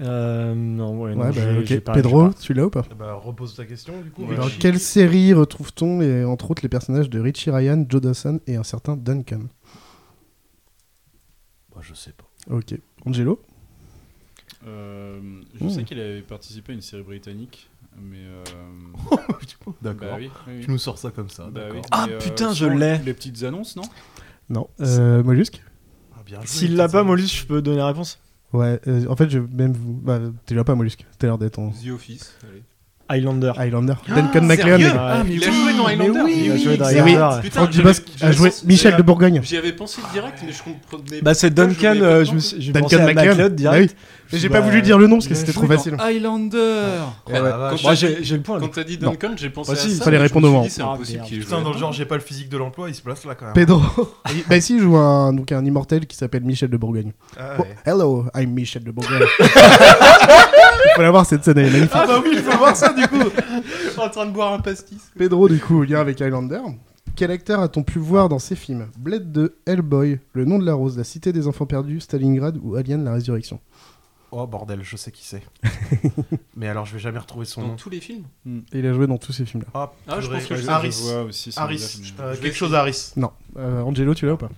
euh, 0.00 0.54
non, 0.54 1.00
ouais, 1.00 1.14
non, 1.14 1.22
Ouais, 1.22 1.26
bah, 1.28 1.32
j'ai- 1.32 1.58
ok. 1.60 1.64
j'ai 1.64 1.80
pas- 1.80 1.92
Pedro, 1.92 2.30
tu 2.34 2.52
l'as 2.52 2.66
ou 2.66 2.70
pas? 2.70 2.84
Bah, 2.98 3.14
repose 3.14 3.54
ta 3.54 3.64
question, 3.64 4.00
du 4.02 4.10
coup. 4.10 4.24
Ouais. 4.26 4.36
Dans 4.36 4.44
Richie. 4.44 4.58
quelle 4.58 4.78
série 4.80 5.32
retrouve-t-on, 5.32 6.00
les- 6.00 6.24
entre 6.24 6.50
autres, 6.50 6.60
les 6.62 6.68
personnages 6.68 7.08
de 7.08 7.20
Richie 7.20 7.50
Ryan, 7.50 7.86
Joe 7.88 8.02
Dawson 8.02 8.40
et 8.46 8.56
un 8.56 8.64
certain 8.64 8.96
Duncan? 8.96 9.44
Bah, 11.74 11.80
je 11.82 11.94
sais 11.94 12.12
pas. 12.12 12.28
Ok. 12.54 12.74
Angelo? 13.06 13.40
Euh, 14.66 15.40
je 15.58 15.64
Ouh. 15.64 15.70
sais 15.70 15.84
qu'il 15.84 16.00
avait 16.00 16.20
participé 16.22 16.72
à 16.72 16.74
une 16.74 16.82
série 16.82 17.02
britannique, 17.04 17.70
mais. 18.02 18.18
euh, 18.18 19.16
D'accord. 19.82 20.08
Bah 20.08 20.14
oui, 20.18 20.30
oui, 20.46 20.52
oui. 20.58 20.64
Tu 20.64 20.70
nous 20.70 20.78
sors 20.78 20.98
ça 20.98 21.10
comme 21.10 21.30
ça. 21.30 21.48
Bah 21.52 21.62
oui, 21.72 21.78
Ah, 21.90 22.06
mais, 22.08 22.14
euh, 22.14 22.18
putain, 22.18 22.52
je 22.52 22.66
l'ai. 22.66 22.98
Les 22.98 23.14
petites 23.14 23.42
annonces, 23.44 23.76
non? 23.76 23.82
Non. 24.50 24.68
Euh, 24.80 25.22
Mollusque 25.22 25.62
Ah, 26.16 26.20
bien 26.26 26.38
joué, 26.38 26.46
S'il 26.46 26.76
l'a 26.76 26.88
pas. 26.88 27.02
Mollusque, 27.04 27.36
je 27.40 27.46
peux 27.46 27.62
donner 27.62 27.78
la 27.78 27.86
réponse? 27.88 28.18
Ouais, 28.52 28.80
euh, 28.88 29.06
en 29.08 29.16
fait, 29.16 29.28
je 29.30 29.38
même 29.38 29.72
vous. 29.72 29.92
Bah, 30.02 30.20
tu 30.46 30.54
l'as 30.54 30.64
pas, 30.64 30.74
Mollusque. 30.74 31.04
T'as 31.18 31.26
l'air 31.26 31.38
d'être 31.38 31.58
en 31.58 31.70
The 31.70 31.90
Office. 31.94 32.34
Allez. 32.50 32.62
Highlander. 33.10 33.52
Highlander. 33.56 33.94
Duncan 34.06 34.42
MacLeod. 34.42 34.82
Ah, 34.98 35.22
Il 35.26 35.42
a 35.42 35.50
joué 35.50 35.72
dans 35.78 35.86
Highlander 35.86 36.30
Il 36.30 36.52
a 36.52 36.56
joué 36.58 36.76
dans 36.76 36.86
Mais 36.88 37.00
oui. 37.00 37.10
Highlander. 37.14 37.40
Putain, 37.42 37.54
Franck 37.60 37.72
j'avais- 37.72 37.82
Dubosc 37.94 38.04
a 38.22 38.32
joué 38.32 38.50
Michel 38.66 38.96
de 38.96 39.02
Bourgogne. 39.02 39.40
J'y 39.42 39.56
avais 39.56 39.72
pensé 39.72 40.02
direct, 40.12 40.38
mais 40.44 40.52
je 40.52 40.62
comprenais 40.62 41.22
Bah, 41.22 41.32
c'est 41.32 41.50
pas, 41.50 41.62
je 41.62 41.68
Duncan, 41.68 41.80
voyais 41.94 42.00
pas 42.00 42.06
euh, 42.06 42.24
je 42.26 42.32
me 42.34 42.38
suis- 42.38 42.70
Duncan 42.70 43.04
MacLeod. 43.06 43.60
MacLeod 43.62 43.90
Bah 44.30 44.38
j'ai 44.38 44.48
pas 44.48 44.60
voulu 44.60 44.82
dire 44.82 44.98
le 44.98 45.06
nom 45.06 45.16
parce 45.16 45.26
que 45.26 45.32
Il 45.32 45.36
c'était 45.36 45.52
trop 45.52 45.66
facile. 45.66 45.96
Highlander. 45.98 46.56
Ouais. 47.28 47.40
Moi, 47.82 47.94
j'ai 47.94 48.36
le 48.36 48.42
point. 48.42 48.60
Quand 48.60 48.68
t'as 48.68 48.84
dit. 48.84 48.98
Duncan, 48.98 49.32
j'ai 49.36 49.50
pensé 49.50 49.72
Bah 49.72 49.78
à 49.78 49.80
si, 49.80 49.96
ça. 49.96 50.04
fallait 50.04 50.18
mais 50.18 50.24
je 50.24 50.28
répondre 50.28 50.46
suis 50.46 50.54
au 50.54 50.58
moment. 50.58 50.68
C'est 50.70 50.82
Ah, 50.82 50.92
impossible 50.92 51.22
qu'il 51.24 51.40
Putain, 51.40 51.62
dans 51.62 51.72
le 51.72 51.78
genre, 51.78 51.92
j'ai 51.92 52.04
pas 52.04 52.16
le 52.16 52.20
physique 52.20 52.48
de 52.48 52.56
l'emploi, 52.58 52.88
il 52.88 52.94
se 52.94 53.02
place 53.02 53.24
là 53.24 53.34
quand 53.34 53.46
même. 53.46 53.54
Pedro. 53.54 53.80
bah 54.48 54.56
ici, 54.56 54.74
il 54.74 54.80
joue 54.80 54.96
un, 54.96 55.32
donc 55.32 55.50
un 55.52 55.64
immortel 55.64 56.06
qui 56.06 56.16
s'appelle 56.16 56.42
Michel 56.44 56.68
de 56.70 56.76
Bourgogne. 56.76 57.12
Ah, 57.38 57.56
Oh, 57.58 57.64
hello, 57.86 58.26
I'm 58.36 58.50
Michel 58.52 58.84
de 58.84 58.90
Bourgogne. 58.90 59.22
il 59.40 60.90
faut 60.94 61.02
la 61.02 61.10
voir 61.10 61.26
cette 61.26 61.44
scène, 61.44 61.58
elle 61.58 61.66
est 61.66 61.70
magnifique. 61.70 61.90
Ah 61.94 62.06
bah 62.06 62.20
oui, 62.22 62.32
je 62.34 62.40
veux 62.40 62.56
voir 62.56 62.76
ça 62.76 62.92
du 62.92 63.06
coup. 63.08 63.16
en 64.00 64.08
train 64.08 64.26
de 64.26 64.30
boire 64.32 64.52
un 64.52 64.58
pastis. 64.60 64.98
Pedro, 65.16 65.48
du 65.48 65.58
coup, 65.58 65.82
lien 65.82 66.00
avec 66.00 66.20
Highlander. 66.20 66.60
Quel 67.16 67.32
acteur 67.32 67.60
a-t-on 67.60 67.82
pu 67.82 67.98
voir 67.98 68.28
dans 68.28 68.38
ces 68.38 68.54
films? 68.54 68.86
Blade 68.96 69.32
2, 69.32 69.56
Hellboy, 69.66 70.20
Le 70.34 70.44
nom 70.44 70.58
de 70.58 70.64
la 70.64 70.74
rose, 70.74 70.96
La 70.96 71.02
cité 71.02 71.32
des 71.32 71.48
enfants 71.48 71.66
perdus, 71.66 71.98
Stalingrad 72.00 72.56
ou 72.62 72.76
Alien 72.76 73.02
la 73.04 73.12
résurrection? 73.14 73.58
Oh 74.30 74.46
bordel, 74.46 74.82
je 74.82 74.96
sais 74.96 75.10
qui 75.10 75.24
c'est. 75.24 75.42
Mais 76.56 76.68
alors, 76.68 76.84
je 76.84 76.92
vais 76.92 76.98
jamais 76.98 77.18
retrouver 77.18 77.46
son 77.46 77.62
Dans 77.62 77.68
nom. 77.68 77.76
tous 77.76 77.88
les 77.88 78.00
films 78.00 78.24
Et 78.72 78.80
il 78.80 78.86
a 78.86 78.92
joué 78.92 79.06
dans 79.06 79.16
tous 79.16 79.32
ces 79.32 79.46
films-là. 79.46 79.68
Ah, 79.74 79.92
Ah, 80.06 80.20
je 80.20 80.26
purée. 80.26 80.38
pense 80.40 80.48
que 80.48 80.56
je 80.56 80.62
sais. 80.62 80.68
Harris. 80.68 80.92
Je 80.92 81.02
vois 81.12 81.22
aussi 81.22 81.50
son 81.52 81.60
Harris. 81.60 81.76
visage, 81.76 82.14
mais- 82.18 82.24
Euh, 82.24 82.36
quelque 82.36 82.54
chose 82.56 82.74
Harris. 82.74 83.12
Non. 83.16 83.30
Euh, 83.56 83.80
Angelo, 83.82 84.14
tu 84.14 84.26
l'as 84.26 84.34
ou 84.34 84.36
pas 84.36 84.50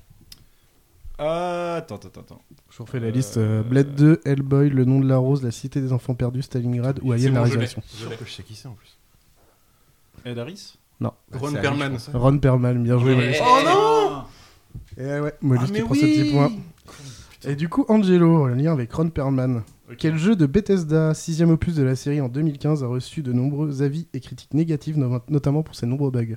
Ah, 1.18 1.76
attends, 1.76 1.96
attends, 1.96 2.20
attends. 2.20 2.42
Je 2.70 2.78
vous 2.78 2.84
refais 2.84 2.98
la 2.98 3.08
Euh, 3.08 3.10
liste. 3.10 3.36
euh, 3.36 3.62
Blade 3.62 3.94
2, 3.94 4.20
Hellboy, 4.24 4.70
Le 4.70 4.84
nom 4.84 5.00
de 5.00 5.06
la 5.08 5.18
rose, 5.18 5.42
La 5.42 5.50
cité 5.50 5.80
des 5.80 5.92
enfants 5.92 6.14
perdus, 6.14 6.42
Stalingrad 6.42 6.98
ou 7.02 7.12
Alien 7.12 7.34
la 7.34 7.40
bon, 7.40 7.46
je 7.46 7.50
l'ai. 7.52 7.58
résurrection 7.60 7.82
Je 7.86 7.96
suis 7.96 8.06
sûr 8.08 8.18
que 8.18 8.24
je 8.24 8.30
sais 8.32 8.42
qui 8.42 8.54
c'est 8.54 8.68
en 8.68 8.72
plus. 8.72 8.96
Ed 10.24 10.38
Harris 10.38 10.78
Non. 10.98 11.12
Ron 11.32 11.50
C'est 11.52 11.60
Perlman. 11.60 11.96
Ron 12.14 12.38
Perlman, 12.38 12.82
bien 12.82 12.98
joué. 12.98 13.38
Oh 13.40 13.58
non 13.64 14.24
Et 14.96 15.20
ouais, 15.20 15.34
Mollusque 15.42 15.72
Ah, 15.74 15.76
qui 15.78 15.82
prend 15.82 15.94
ce 15.94 16.00
petit 16.00 16.30
point. 16.32 16.52
Et 17.46 17.56
du 17.56 17.68
coup, 17.68 17.84
Angelo, 17.88 18.46
le 18.48 18.54
lien 18.54 18.72
avec 18.72 18.92
Ron 18.92 19.08
Perlman. 19.10 19.62
Quel 19.98 20.16
jeu 20.18 20.36
de 20.36 20.46
Bethesda, 20.46 21.14
sixième 21.14 21.50
opus 21.50 21.74
de 21.74 21.82
la 21.82 21.96
série 21.96 22.20
en 22.20 22.28
2015, 22.28 22.84
a 22.84 22.86
reçu 22.86 23.22
de 23.22 23.32
nombreux 23.32 23.82
avis 23.82 24.06
et 24.12 24.20
critiques 24.20 24.54
négatives, 24.54 24.98
no- 24.98 25.20
notamment 25.28 25.62
pour 25.62 25.74
ses 25.74 25.86
nombreux 25.86 26.10
bugs? 26.10 26.36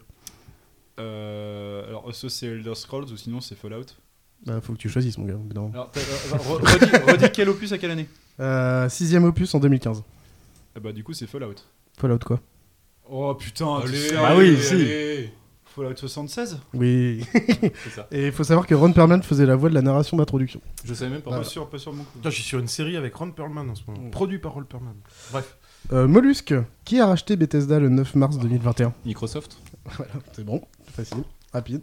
Euh, 0.99 1.87
alors, 1.87 2.13
soit 2.15 2.29
c'est 2.29 2.47
Elder 2.47 2.75
Scrolls 2.75 3.05
ou 3.11 3.17
sinon 3.17 3.41
c'est 3.41 3.55
Fallout? 3.55 3.85
Bah, 4.45 4.59
faut 4.61 4.73
que 4.73 4.77
tu 4.77 4.89
choisisses, 4.89 5.17
mon 5.17 5.25
gars. 5.25 5.35
moment. 5.35 5.71
Alors, 5.73 5.91
euh, 5.97 6.37
re- 6.37 6.73
redis, 6.73 7.11
redis 7.11 7.31
quel 7.33 7.49
opus 7.49 7.71
à 7.71 7.77
quelle 7.77 7.91
année? 7.91 8.07
Euh, 8.39 8.89
sixième 8.89 9.23
opus 9.25 9.53
en 9.55 9.59
2015. 9.59 10.03
Ah 10.75 10.79
Bah, 10.79 10.91
du 10.91 11.03
coup, 11.03 11.13
c'est 11.13 11.27
Fallout. 11.27 11.55
Fallout 11.97 12.19
quoi 12.25 12.39
Oh 13.09 13.35
putain, 13.35 13.79
Allez, 13.83 13.97
sais, 13.97 14.15
Ah 14.15 14.27
allez, 14.29 14.51
oui, 14.55 14.61
si. 14.61 14.73
allez. 14.73 15.33
Fallout 15.75 15.95
76 15.95 16.59
Oui. 16.75 17.25
Ça. 17.95 18.07
Et 18.11 18.27
il 18.27 18.31
faut 18.31 18.43
savoir 18.43 18.67
que 18.67 18.75
Ron 18.75 18.93
Perlman 18.93 19.21
faisait 19.23 19.45
la 19.45 19.55
voix 19.55 19.69
de 19.69 19.73
la 19.73 19.81
narration 19.81 20.17
d'introduction. 20.17 20.61
Je 20.83 20.93
savais 20.93 21.11
même 21.11 21.21
pas. 21.21 21.31
Pas 21.31 21.43
sûr, 21.43 21.67
pas 21.69 21.79
sûr 21.79 21.93
mon 21.93 22.03
coup. 22.03 22.11
Putain, 22.15 22.29
je 22.29 22.35
suis 22.35 22.43
sur 22.43 22.59
une 22.59 22.67
série 22.67 22.95
avec 22.95 23.15
Ron 23.15 23.31
Perlman 23.31 23.69
en 23.69 23.75
ce 23.75 23.81
moment. 23.87 24.09
Produit 24.11 24.37
par 24.37 24.53
Ron 24.53 24.63
Perlman. 24.63 24.95
Bref. 25.31 25.57
Euh, 25.91 26.07
Mollusque, 26.07 26.53
qui 26.85 26.99
a 26.99 27.07
racheté 27.07 27.35
Bethesda 27.35 27.79
le 27.79 27.89
9 27.89 28.15
mars 28.15 28.37
2021 28.37 28.93
Microsoft. 29.05 29.57
Voilà, 29.85 30.13
c'est 30.31 30.45
bon, 30.45 30.61
facile, 30.93 31.23
rapide. 31.51 31.81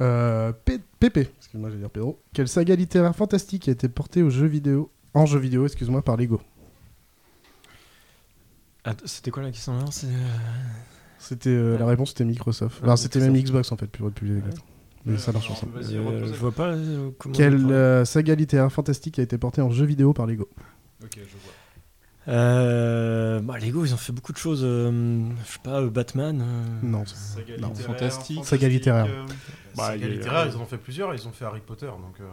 Euh, 0.00 0.52
Pépé, 0.98 1.30
excuse-moi, 1.38 1.68
j'allais 1.70 1.82
dire 1.82 1.90
Pedro. 1.90 2.20
Quelle 2.34 2.48
saga 2.48 2.74
littéraire 2.74 3.14
fantastique 3.14 3.68
a 3.68 3.72
été 3.72 3.88
portée 3.88 4.22
au 4.24 4.30
jeu 4.30 4.46
vidéo, 4.46 4.90
en 5.14 5.24
jeu 5.24 5.38
vidéo, 5.38 5.64
excuse-moi, 5.66 6.02
par 6.02 6.16
Lego? 6.16 6.40
C'était 9.04 9.30
quoi 9.30 9.42
la 9.44 9.50
question 9.52 9.78
là 9.78 9.84
C'est, 9.90 10.06
euh, 10.06 10.10
C'était 11.28 11.50
euh, 11.50 11.78
la 11.78 11.86
réponse, 11.86 12.10
c'était 12.10 12.24
Microsoft. 12.24 12.78
Ah, 12.80 12.84
Alors 12.84 12.98
c'était 12.98 13.18
même. 13.20 13.36
Xbox 13.36 13.72
en 13.72 13.76
fait, 13.76 13.86
pour 13.88 14.08
être 14.08 14.14
plus 14.14 14.38
exact. 14.38 14.58
Mais 15.04 15.18
ça 15.18 15.30
marche 15.32 15.50
ensemble. 15.50 15.80
Vas-y, 15.80 15.96
euh, 15.96 16.26
je 16.26 16.32
vois 16.34 16.50
pas 16.52 16.68
euh, 16.72 17.10
comment. 17.18 17.32
on 17.34 17.36
Quelle 17.38 17.70
euh, 17.72 18.04
saga 18.04 18.34
littéraire 18.34 18.72
fantastique 18.72 19.18
a 19.18 19.22
été 19.22 19.38
portée 19.38 19.60
en 19.62 19.70
jeu 19.70 19.84
vidéo 19.86 20.12
par 20.12 20.26
Lego 20.26 20.48
Ok, 21.02 21.10
je 21.16 21.20
vois. 21.20 21.52
Euh, 22.28 23.40
bah, 23.40 23.56
Lego, 23.58 23.84
ils 23.84 23.94
ont 23.94 23.98
fait 23.98 24.12
beaucoup 24.12 24.32
de 24.32 24.36
choses. 24.38 24.62
euh, 24.64 25.28
je 25.46 25.52
sais 25.52 25.58
pas, 25.62 25.80
euh, 25.80 25.90
Batman. 25.90 26.40
euh, 26.40 26.64
Non. 26.86 27.04
Saga 27.06 27.56
Non, 27.58 27.72
fantastique. 27.74 28.44
Saga 28.44 28.68
littéraire. 28.68 29.06
euh, 29.08 29.26
Bah, 29.76 29.88
Saga 29.92 30.08
littéraire, 30.08 30.46
ils 30.50 30.56
en 30.56 30.62
ont 30.62 30.66
fait 30.66 30.78
plusieurs. 30.78 31.14
Ils 31.14 31.28
ont 31.28 31.32
fait 31.32 31.44
Harry 31.44 31.60
Potter, 31.64 31.86
donc. 31.86 32.16
euh, 32.20 32.24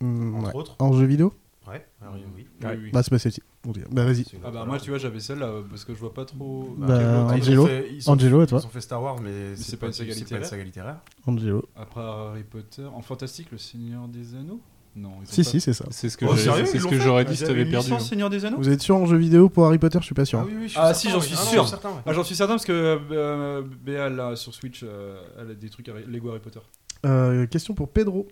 Hmm, 0.00 0.34
entre 0.34 0.48
ouais. 0.48 0.54
autres. 0.56 0.76
En 0.80 0.92
jeu 0.92 1.06
vidéo 1.06 1.32
Ouais, 1.66 1.86
Harry, 2.02 2.22
oui. 2.36 2.46
oui, 2.62 2.68
oui. 2.82 2.90
Bah 2.92 3.02
c'est 3.02 3.10
pas 3.10 3.18
celle-ci. 3.18 3.42
Bah 3.90 4.04
vas-y. 4.04 4.24
Ah 4.44 4.50
bah 4.50 4.50
moi 4.50 4.62
alors. 4.74 4.80
tu 4.82 4.90
vois 4.90 4.98
j'avais 4.98 5.18
celle-là 5.20 5.46
euh, 5.46 5.62
parce 5.68 5.84
que 5.86 5.94
je 5.94 5.98
vois 5.98 6.12
pas 6.12 6.26
trop. 6.26 6.74
Bah, 6.76 6.86
Ah, 7.30 7.36
ils 7.36 7.40
Angelo. 7.42 7.66
fait- 7.66 7.88
ils 7.90 8.10
Angelo, 8.10 8.42
et 8.42 8.46
toi 8.46 8.58
Ils 8.62 8.66
ont 8.66 8.70
fait 8.70 8.80
Star 8.82 9.02
Wars, 9.02 9.20
mais 9.22 9.56
c'est 9.56 9.78
pas 9.78 9.86
une 9.86 9.92
saga 9.94 10.12
littéraire. 10.12 10.40
pas 10.40 10.46
une 10.46 10.50
saga 10.50 10.64
littéraire. 10.64 10.96
Angelo. 11.26 11.66
Après 11.74 12.00
Harry 12.02 12.42
Potter, 12.44 12.84
en 12.84 13.00
fantastique, 13.00 13.48
le 13.50 13.56
Seigneur 13.58 14.06
des 14.08 14.34
Anneaux? 14.34 14.60
Non. 14.96 15.10
ils 15.20 15.22
ont 15.22 15.26
Si, 15.32 15.42
pas- 15.42 15.50
si, 15.50 15.60
c'est 15.60 15.72
ça. 15.72 15.86
C'est 15.90 16.08
ce 16.10 16.16
que 16.16 16.24
Oh, 16.26 16.36
j'aurais 16.36 17.22
Ah, 17.22 17.24
dit 17.24 17.36
si 17.36 17.44
t'avais 17.44 17.64
perdu. 17.64 17.86
licence 17.88 18.08
Seigneur 18.10 18.28
des 18.30 18.44
Anneaux? 18.44 18.58
Vous 18.58 18.68
êtes 18.68 18.80
sûr 18.82 18.94
en 18.96 19.06
jeu 19.06 19.16
vidéo 19.16 19.48
pour 19.48 19.64
Harry 19.66 19.78
Potter 19.78 19.98
Je 20.00 20.04
suis 20.04 20.14
pas 20.14 20.24
sûr. 20.26 20.40
Ah 20.40 20.44
oui, 20.46 20.52
oui, 20.56 20.62
je 20.64 20.68
suis 20.68 20.78
Ah, 20.78 20.92
certain, 20.94 20.98
si, 21.00 21.10
j'en 21.10 21.20
suis 21.20 21.34
Ah 21.36 21.44
sûr. 21.44 21.64
ouais. 21.64 21.90
Ah, 22.06 22.12
j'en 22.12 22.22
suis 22.24 22.36
certain 22.36 22.52
parce 22.54 22.66
que 22.66 23.00
euh, 23.10 23.62
Béa 23.62 24.08
là 24.10 24.36
sur 24.36 24.54
Switch, 24.54 24.82
euh, 24.84 25.20
elle 25.40 25.50
a 25.50 25.54
des 25.54 25.68
trucs 25.70 25.88
Lego 26.06 26.28
Harry 26.30 26.40
Potter. 26.40 26.60
Euh, 27.06 27.46
question 27.46 27.74
pour 27.74 27.88
Pedro. 27.88 28.28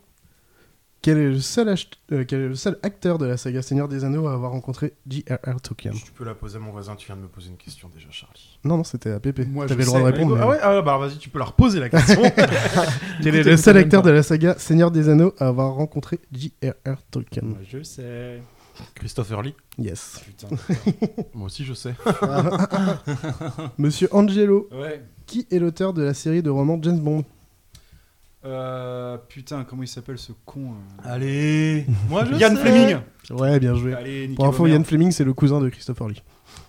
Quel 1.03 1.19
est, 1.19 1.31
le 1.31 1.41
seul 1.41 1.69
ach- 1.69 1.91
euh, 2.13 2.25
quel 2.25 2.41
est 2.43 2.49
le 2.49 2.55
seul 2.55 2.79
acteur 2.85 3.19
de 3.19 3.27
la 3.27 3.37
saga 3.37 3.61
Seigneur 3.61 3.89
des 3.89 4.05
Anneaux 4.05 4.29
à 4.29 4.35
avoir 4.35 4.53
rencontré 4.53 4.93
J.R.R. 5.09 5.61
Tolkien? 5.61 5.91
Tu 5.91 6.13
peux 6.13 6.25
la 6.25 6.37
poser 6.37 6.59
à 6.59 6.61
mon 6.61 6.71
voisin, 6.71 6.95
tu 6.95 7.07
viens 7.07 7.17
de 7.17 7.23
me 7.23 7.27
poser 7.27 7.49
une 7.51 7.57
question 7.57 7.91
déjà, 7.93 8.07
Charlie. 8.13 8.59
Non, 8.63 8.77
non, 8.77 8.85
c'était 8.85 9.11
à 9.11 9.19
Pépé. 9.19 9.45
Moi, 9.47 9.67
T'avais 9.67 9.83
le 9.83 9.87
droit 9.87 9.99
de 9.99 10.05
répondre. 10.05 10.39
Ah 10.41 10.47
ouais 10.49 10.59
Ah 10.63 10.81
bah 10.81 10.99
vas-y, 10.99 11.19
tu 11.19 11.29
peux 11.29 11.41
la 11.41 11.47
reposer 11.47 11.81
la 11.81 11.89
question. 11.89 12.23
Quel 13.23 13.35
est 13.35 13.43
le 13.43 13.57
seul 13.57 13.77
acteur 13.79 14.03
de 14.03 14.11
la 14.11 14.23
saga 14.23 14.55
Seigneur 14.59 14.93
des 14.93 15.09
Anneaux 15.09 15.35
à 15.41 15.49
avoir 15.49 15.75
rencontré 15.75 16.21
J.R.R. 16.31 17.03
Tolkien? 17.11 17.43
Je 17.69 17.83
sais. 17.83 18.41
Christopher 18.95 19.43
Lee. 19.43 19.55
Yes. 19.79 20.21
Putain. 20.25 20.49
Moi 21.35 21.47
aussi, 21.47 21.65
je 21.65 21.75
sais. 21.75 21.95
Monsieur 23.77 24.09
Angelo, 24.13 24.69
ouais. 24.73 25.03
qui 25.27 25.47
est 25.51 25.59
l'auteur 25.59 25.93
de 25.93 26.03
la 26.03 26.15
série 26.15 26.43
de 26.43 26.51
romans 26.51 26.79
James 26.81 26.99
Bond? 27.01 27.25
Euh, 28.45 29.17
putain, 29.29 29.65
comment 29.65 29.83
il 29.85 29.89
s'appelle 29.89 30.19
ce 30.19 30.33
con 30.45 30.73
euh 30.73 31.09
Allez 31.09 31.87
Moi, 32.09 32.25
je 32.25 32.35
Yann 32.37 32.57
sais. 32.57 32.63
Fleming. 32.63 32.97
Ouais, 33.31 33.61
bien 33.61 33.75
joué. 33.77 33.95
Allez, 33.95 34.29
Pour 34.29 34.47
info, 34.47 34.67
Yann 34.67 34.85
Fleming, 34.85 35.13
c'est 35.13 35.25
le 35.25 35.33
cousin 35.33 35.61
de 35.61 35.69
Christopher 35.69 36.09
Lee. 36.09 36.23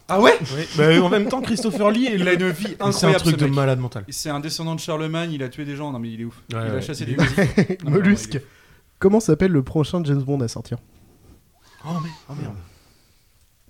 Ah 0.07 0.19
ouais 0.21 0.33
Oui, 0.55 0.63
bah, 0.77 1.01
en 1.01 1.09
même 1.09 1.27
temps, 1.29 1.41
Christopher 1.41 1.89
Lee, 1.89 2.09
Il 2.13 2.27
a 2.27 2.33
une 2.33 2.49
vie 2.49 2.67
c'est 2.67 2.81
un 2.83 2.88
incroyable. 2.89 3.19
truc 3.21 3.39
ce 3.39 3.45
de 3.45 3.49
malade 3.49 3.79
mental. 3.79 4.03
C'est 4.09 4.29
un 4.29 4.39
descendant 4.39 4.75
de 4.75 4.79
Charlemagne, 4.79 5.31
il 5.31 5.41
a 5.41 5.49
tué 5.49 5.65
des 5.65 5.75
gens. 5.75 5.91
Non 5.91 5.97
mais 5.99 6.12
il 6.12 6.21
est 6.21 6.25
ouf. 6.25 6.36
Ouais, 6.53 6.59
il 6.69 6.75
a 6.75 6.81
chassé 6.81 7.05
Il 7.07 7.15
des 7.15 7.23
musiques. 7.23 7.83
Mollusque. 7.86 8.39
Comment 8.99 9.19
s'appelle 9.19 9.51
le 9.51 9.63
prochain 9.63 10.03
James 10.03 10.21
Bond 10.21 10.41
à 10.41 10.47
sortir 10.47 10.77
Oh, 11.86 11.89
mais... 12.03 12.09
oh 12.29 12.33
merde. 12.39 12.55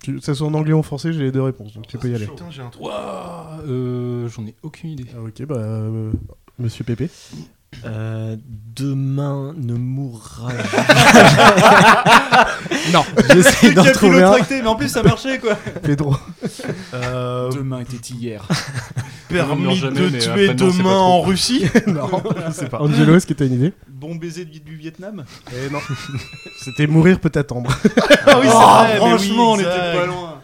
Que 0.03 0.19
ça 0.19 0.35
soit 0.35 0.45
en 0.47 0.53
anglais 0.53 0.73
ou 0.73 0.79
en 0.79 0.83
français, 0.83 1.13
j'ai 1.13 1.21
les 1.21 1.31
deux 1.31 1.41
réponses, 1.41 1.73
donc 1.73 1.87
tu 1.87 1.97
peux 1.97 2.09
y 2.09 2.15
aller. 2.15 2.27
Putain, 2.27 2.51
j'ai 2.51 2.61
un 2.61 2.69
truc. 2.69 2.83
Ouah, 2.83 3.59
euh, 3.65 4.27
J'en 4.27 4.45
ai 4.45 4.53
aucune 4.61 4.89
idée. 4.89 5.05
Ah, 5.15 5.21
ok, 5.21 5.45
bah. 5.45 5.55
euh, 5.55 6.11
Monsieur 6.59 6.83
Pépé. 6.83 7.09
Euh, 7.86 8.36
demain 8.75 9.53
ne 9.57 9.73
mourra 9.73 10.51
Non. 12.93 13.03
J'essaie 13.33 13.73
d'en 13.73 13.83
trouver 13.83 14.17
un. 14.23 14.31
capillotracté, 14.31 14.62
mais 14.62 14.67
en 14.67 14.75
plus 14.75 14.89
ça 14.89 15.03
marchait 15.03 15.39
quoi. 15.39 15.55
Pedro. 15.81 16.15
Euh, 16.93 17.51
Demain 17.51 17.81
était 17.81 17.97
hier. 18.13 18.47
permis 19.29 19.75
jamais, 19.75 19.99
de 19.99 20.19
tuer 20.19 20.47
non, 20.49 20.53
demain 20.53 20.97
en 20.97 21.21
Russie 21.21 21.65
non, 21.88 22.09
je 22.47 22.51
sais 22.51 22.67
pas. 22.67 22.81
Angelo, 22.81 23.15
est-ce 23.15 23.25
que 23.25 23.33
t'as 23.33 23.45
une 23.45 23.53
idée? 23.53 23.73
Bon 23.88 24.15
baiser 24.15 24.45
du, 24.45 24.59
du 24.59 24.75
Vietnam? 24.75 25.25
Eh 25.51 25.69
non. 25.71 25.79
C'était 26.59 26.88
mourir 26.88 27.19
peut 27.19 27.31
attendre. 27.36 27.71
Ah 28.25 28.39
oui, 28.39 28.47
c'est 28.47 28.53
vrai, 28.53 28.93
mais 28.93 28.97
franchement, 28.97 29.51
on 29.53 29.57
oui, 29.57 29.62
était 29.62 29.97
pas 29.97 30.05
loin. 30.05 30.39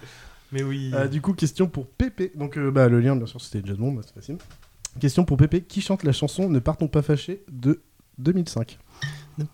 Mais 0.51 0.63
oui. 0.63 0.91
Euh, 0.93 1.07
du 1.07 1.21
coup, 1.21 1.33
question 1.33 1.67
pour 1.67 1.87
Pépé. 1.87 2.31
Donc, 2.35 2.57
euh, 2.57 2.71
bah, 2.71 2.87
le 2.87 2.99
lien, 2.99 3.15
bien 3.15 3.25
sûr, 3.27 3.39
c'était 3.39 3.65
James 3.65 3.77
Bond, 3.77 3.91
bah, 3.93 4.01
c'est 4.05 4.13
facile. 4.13 4.37
Question 4.99 5.23
pour 5.23 5.37
Pépé. 5.37 5.61
Qui 5.61 5.81
chante 5.81 6.03
la 6.03 6.11
chanson 6.11 6.49
Ne 6.49 6.59
partons 6.59 6.87
pas 6.87 7.01
fâchés 7.01 7.43
de 7.51 7.81
2005 8.19 8.77
Tu 9.39 9.45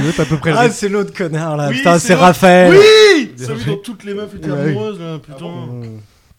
veux, 0.00 0.12
t'as 0.16 0.22
à 0.22 0.26
peu 0.26 0.36
près 0.38 0.50
le 0.50 0.56
Ah, 0.56 0.70
c'est 0.70 0.88
l'autre 0.88 1.12
connard 1.16 1.56
là. 1.56 1.68
Oui, 1.68 1.76
Putain, 1.76 1.98
c'est 1.98 2.08
c'est. 2.08 2.14
Raphaël. 2.14 2.74
Oui 2.76 3.32
Celui 3.36 3.64
dont 3.64 3.76
toutes 3.76 4.04
les 4.04 4.14
meufs 4.14 4.34
étaient 4.34 4.50
Ouais. 4.50 4.70
amoureuses, 4.70 5.00
là, 5.00 5.18
putain. 5.18 5.44
Euh, 5.46 5.82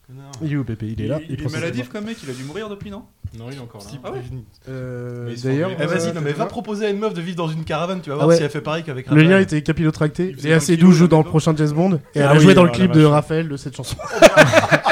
Connard. 0.07 0.31
Il 0.41 0.53
est 0.53 0.55
où 0.57 0.63
Pépé? 0.63 0.87
Il 0.97 1.01
est 1.01 1.07
là. 1.07 1.19
Il, 1.29 1.39
il 1.39 1.45
est 1.45 1.51
maladif 1.51 1.89
comme 1.89 2.05
mec, 2.05 2.17
il 2.23 2.29
a 2.29 2.33
dû 2.33 2.43
mourir 2.43 2.67
depuis, 2.69 2.89
non? 2.89 3.03
Non, 3.37 3.45
il 3.49 3.57
est 3.57 3.61
encore 3.61 3.81
là. 3.81 3.91
Ah 4.03 4.11
ouais. 4.11 4.21
Euh, 4.67 5.33
D'ailleurs, 5.41 5.71
Eh 5.79 5.85
vas-y, 5.85 6.09
euh, 6.09 6.13
non 6.13 6.21
mais 6.21 6.33
va 6.33 6.47
proposer 6.47 6.87
à 6.87 6.89
une 6.89 6.99
meuf 6.99 7.13
de 7.13 7.21
vivre 7.21 7.37
dans 7.37 7.47
une 7.47 7.63
caravane, 7.63 8.01
tu 8.01 8.09
vas 8.09 8.15
Ah 8.15 8.17
voir 8.17 8.27
ouais. 8.29 8.35
si 8.37 8.43
elle 8.43 8.49
fait 8.49 8.59
pareil 8.59 8.83
qu'avec 8.83 9.05
le 9.05 9.11
Raphaël. 9.11 9.29
lien 9.29 9.39
était 9.39 9.61
capillotracté. 9.61 10.35
Et 10.43 10.51
assez 10.51 10.75
doux 10.77 10.91
joue 10.91 11.07
dans 11.07 11.19
le 11.19 11.23
prochain 11.23 11.53
James 11.55 11.71
Bond. 11.71 11.93
Et 12.15 12.19
elle 12.19 12.23
Ah 12.23 12.31
a 12.31 12.33
oui, 12.33 12.41
joué 12.41 12.53
dans 12.55 12.63
le 12.63 12.71
clip 12.71 12.91
de. 12.91 13.03
Raphaël 13.05 13.47
de 13.47 13.55
cette 13.55 13.75
chanson. 13.77 13.95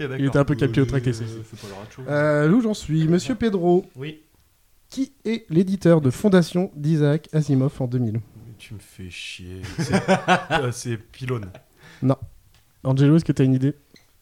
Il 0.00 0.24
était 0.26 0.38
un 0.38 0.44
peu 0.44 0.54
capillotracté. 0.54 1.12
Euh, 2.08 2.50
où 2.50 2.60
j'en 2.60 2.74
suis 2.74 3.06
Monsieur 3.08 3.34
Pedro, 3.34 3.86
Oui. 3.96 4.22
qui 4.90 5.12
est 5.24 5.44
l'éditeur 5.50 6.00
de 6.00 6.10
Fondation 6.10 6.70
d'Isaac 6.76 7.28
Asimov 7.32 7.74
en 7.80 7.86
2000 7.86 8.12
Mais 8.14 8.20
tu 8.58 8.74
me 8.74 8.78
fais 8.78 9.10
chier. 9.10 9.62
C'est 9.78 10.92
euh, 10.92 10.96
Pylone. 11.12 11.50
Angelo, 12.84 13.16
est-ce 13.16 13.24
que 13.24 13.32
t'as 13.32 13.44
une 13.44 13.54
idée? 13.54 13.74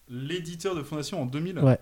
L'éditeur 0.09 0.75
de 0.75 0.83
Fondation 0.83 1.23
en 1.23 1.27
2000 1.27 1.59
Ouais. 1.61 1.79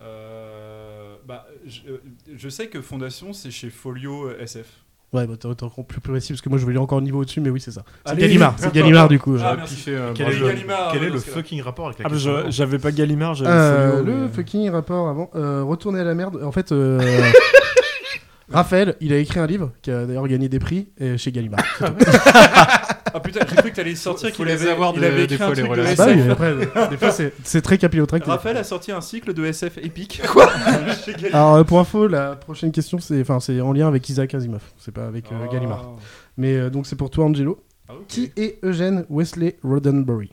Euh, 0.00 1.16
bah, 1.26 1.46
je, 1.66 1.80
euh, 1.88 1.98
je 2.34 2.48
sais 2.48 2.68
que 2.68 2.80
Fondation, 2.80 3.32
c'est 3.32 3.50
chez 3.50 3.70
Folio 3.70 4.30
SF. 4.30 4.84
Ouais, 5.12 5.26
bah 5.26 5.34
t'es 5.40 5.46
encore 5.46 5.86
plus 5.86 6.00
précis 6.00 6.34
parce 6.34 6.42
que 6.42 6.50
moi 6.50 6.58
je 6.58 6.64
voulais 6.64 6.76
encore 6.78 6.98
un 6.98 7.02
niveau 7.02 7.20
au-dessus, 7.22 7.40
mais 7.40 7.48
oui, 7.48 7.60
c'est 7.62 7.70
ça. 7.70 7.82
C'est. 8.04 8.14
Gallimard, 8.18 8.54
c'est 8.58 8.72
Gallimard 8.74 9.08
du 9.08 9.18
coup. 9.18 9.36
Ah, 9.40 9.52
euh. 9.52 9.56
merci. 9.56 9.74
Piffé, 9.76 9.94
euh, 9.96 10.12
Quel 10.14 10.28
est 10.28 10.38
le, 10.38 10.46
Gallimard, 10.48 10.88
quel 10.92 10.98
est 10.98 11.00
ouais, 11.00 11.06
le 11.06 11.12
parce 11.12 11.24
que- 11.24 11.30
fucking 11.30 11.62
rapport 11.62 11.86
avec 11.86 11.98
la 11.98 12.04
Ah, 12.04 12.08
bah, 12.10 12.14
question 12.14 12.50
j'avais 12.50 12.78
pas 12.78 12.92
Gallimard, 12.92 13.34
j'avais 13.34 13.50
Euh, 13.50 14.02
le 14.02 14.12
mais- 14.12 14.28
fucking 14.28 14.68
rapport 14.70 15.08
avant, 15.08 15.30
euh, 15.34 15.62
retourner 15.64 16.00
à 16.00 16.04
la 16.04 16.14
merde. 16.14 16.38
En 16.44 16.52
fait, 16.52 16.72
euh, 16.72 17.00
Raphaël, 18.52 18.96
il 19.00 19.12
a 19.14 19.16
écrit 19.18 19.40
un 19.40 19.46
livre 19.46 19.72
qui 19.82 19.90
a 19.90 20.04
d'ailleurs 20.04 20.28
gagné 20.28 20.48
des 20.50 20.58
prix 20.58 20.88
euh, 21.00 21.16
chez 21.16 21.32
Gallimard. 21.32 21.62
Ah 23.14 23.20
putain, 23.20 23.40
j'ai 23.48 23.56
cru 23.56 23.70
que 23.70 23.76
t'allais 23.76 23.94
sortir 23.94 24.32
qu'il 24.32 24.44
les 24.44 24.52
avait, 24.62 24.70
avoir 24.70 24.92
il 24.94 25.00
de- 25.00 25.06
avait 25.06 25.26
des 25.26 25.34
écrit 25.34 25.36
fois, 25.38 25.46
un 25.46 25.52
truc 25.52 25.64
de 25.64 25.70
relations. 25.70 26.04
bah 26.04 26.10
SF. 26.12 26.40
euh, 26.76 26.88
des 26.88 26.96
fois 26.96 27.10
c'est- 27.10 27.32
c'est 27.44 27.62
très 27.62 27.78
capillotracté. 27.78 28.30
Raphaël 28.30 28.56
a 28.56 28.64
sorti 28.64 28.92
un 28.92 29.00
cycle 29.00 29.32
de 29.34 29.44
SF 29.44 29.78
épique. 29.78 30.20
Quoi 30.32 30.48
Chez 31.04 31.12
Gallimard. 31.12 31.34
Alors 31.34 31.54
euh, 31.56 31.64
pour 31.64 31.78
info, 31.80 32.06
la 32.08 32.36
prochaine 32.36 32.72
question 32.72 32.98
c'est 32.98 33.20
enfin 33.20 33.40
c'est 33.40 33.60
en 33.60 33.72
lien 33.72 33.88
avec 33.88 34.08
Isaac 34.08 34.34
Asimov, 34.34 34.62
c'est 34.78 34.92
pas 34.92 35.06
avec 35.06 35.30
euh, 35.32 35.36
Oh. 35.46 35.52
Gallimard. 35.52 35.96
Mais 36.36 36.56
euh, 36.56 36.70
donc 36.70 36.86
c'est 36.86 36.96
pour 36.96 37.10
toi 37.10 37.24
Angelo. 37.26 37.62
Ah, 37.88 37.94
ok. 37.94 38.06
Qui 38.06 38.32
est 38.36 38.58
Eugène 38.62 39.06
Wesley 39.08 39.56
Roddenberry? 39.62 40.30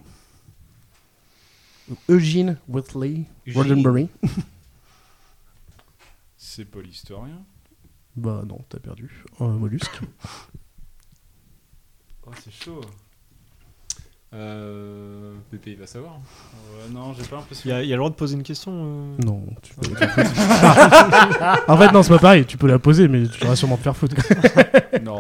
Eugene 2.10 2.58
Wesley 2.68 3.24
Eugene. 3.48 3.58
Roddenberry. 3.62 4.10
C'est 6.38 6.66
pas 6.66 6.80
l'historien. 6.82 7.44
Bah 8.16 8.44
non, 8.48 8.60
t'as 8.70 8.80
perdu. 8.80 9.24
Un 9.40 9.48
mollusque. 9.50 10.00
Oh, 12.28 12.32
c'est 12.44 12.52
chaud. 12.66 12.82
Euh, 14.34 15.34
Pépé, 15.52 15.72
il 15.72 15.78
va 15.78 15.88
savoir. 15.88 16.14
Ouais, 16.14 16.92
non, 16.94 17.14
j'ai 17.14 17.24
pas 17.24 17.36
Il 17.36 17.40
l'impression. 17.40 17.70
y, 17.70 17.74
a 17.74 17.84
il 17.84 17.88
y 17.90 17.94
a 17.94 17.96
le 17.96 18.00
droit 18.00 18.10
de 18.10 18.16
poser 18.16 18.36
une 18.36 18.44
question 18.44 18.72
euh 18.74 19.16
Non, 19.24 19.44
tu 19.62 19.74
peux 19.76 19.88
en 21.68 21.78
fait 21.78 21.92
non, 21.94 22.04
c'est 22.04 22.10
pas 22.10 22.20
pareil, 22.20 22.46
tu 22.46 22.58
peux 22.58 22.68
la 22.68 22.80
poser 22.80 23.08
mais 23.08 23.28
tu 23.28 23.46
vas 23.46 23.56
sûrement 23.56 23.78
te 23.78 23.84
faire 23.84 23.96
foutre. 23.96 24.16
Non. 25.04 25.20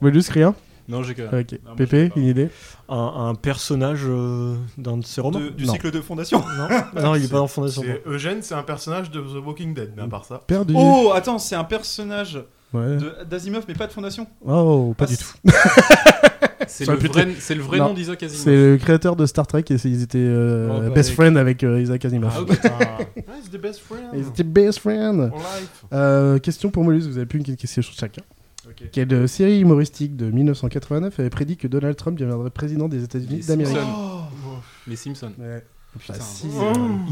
mollusque 0.00 0.32
rien 0.32 0.54
Non, 0.88 1.02
j'ai 1.04 1.14
que. 1.14 1.22
Ok. 1.40 1.58
Pépé, 1.76 2.10
une 2.16 2.24
idée 2.26 2.48
un, 2.88 3.28
un 3.28 3.34
personnage 3.36 4.00
euh, 4.06 4.56
d'un 4.78 4.96
de 4.96 5.04
ses 5.04 5.20
romans 5.20 5.38
De- 5.38 5.50
du 5.50 5.64
Non. 5.66 5.74
cycle 5.74 5.90
de 5.92 6.00
fondation. 6.00 6.40
Non, 6.40 6.66
Ah 6.70 7.02
non, 7.02 7.14
il 7.14 7.24
est 7.26 7.30
pas 7.30 7.36
dans 7.36 7.46
Fondation. 7.46 7.82
C'est 7.84 8.02
Eugène, 8.06 8.38
c'est 8.42 8.54
un 8.54 8.62
personnage 8.62 9.10
de 9.10 9.20
The 9.20 9.44
Walking 9.44 9.74
Dead, 9.74 9.92
mais 9.96 10.02
à 10.02 10.08
part 10.08 10.24
ça. 10.24 10.40
Perdu. 10.46 10.72
Oh, 10.76 11.12
attends, 11.14 11.38
c'est 11.38 11.54
un 11.54 11.64
personnage 11.64 12.40
Ouais. 12.72 12.96
de- 12.96 13.24
d'Asimov, 13.24 13.64
mais 13.68 13.74
pas 13.74 13.86
de 13.86 13.92
fondation. 13.92 14.26
Oh, 14.44 14.94
pas 14.96 15.04
Ah, 15.04 15.08
du 15.08 15.16
tout. 15.16 15.32
C'est 16.68 16.86
le, 16.86 16.94
vrai, 16.94 17.28
c'est 17.40 17.54
le 17.54 17.62
vrai 17.62 17.78
Non, 17.78 17.88
nom 17.88 17.94
d'Isaac 17.94 18.22
Asimov. 18.22 18.42
C'est 18.44 18.54
le 18.54 18.76
créateur 18.76 19.16
de 19.16 19.26
Star 19.26 19.46
Trek 19.46 19.64
et 19.70 19.74
ils 19.84 20.02
étaient 20.02 20.18
euh, 20.18 20.68
Oh, 20.70 20.80
bah, 20.82 20.90
best 20.90 21.08
avec- 21.08 21.14
friend 21.16 21.36
avec 21.36 21.64
euh, 21.64 21.80
Isaac 21.80 22.04
Asimov. 22.04 22.30
Ah, 22.36 22.44
best 23.58 23.80
friend. 23.86 24.02
Ils 24.14 24.28
étaient 24.28 24.42
best 24.44 24.78
friend. 24.80 25.30
For 25.30 25.38
life. 25.38 25.84
Euh, 25.92 26.38
question 26.38 26.70
pour 26.70 26.84
Molus, 26.84 27.06
vous 27.08 27.16
avez 27.16 27.26
plus 27.26 27.38
une 27.40 27.56
question 27.56 27.82
sur 27.82 27.94
chacun. 27.94 28.22
Quelle 28.92 29.28
série 29.28 29.60
humoristique 29.60 30.14
de 30.16 30.30
1989 30.30 31.18
avait 31.18 31.30
prédit 31.30 31.56
que 31.56 31.66
Donald 31.66 31.96
Trump 31.96 32.18
deviendrait 32.18 32.50
président 32.50 32.86
des 32.88 33.02
États-Unis 33.02 33.40
d'Amérique? 33.48 33.74
Simpsons. 33.76 34.60
Les 34.86 34.96
Simpsons. 34.96 35.32
Ouais. 35.38 35.62
Putain. 35.98 36.12
Facile. 36.14 36.50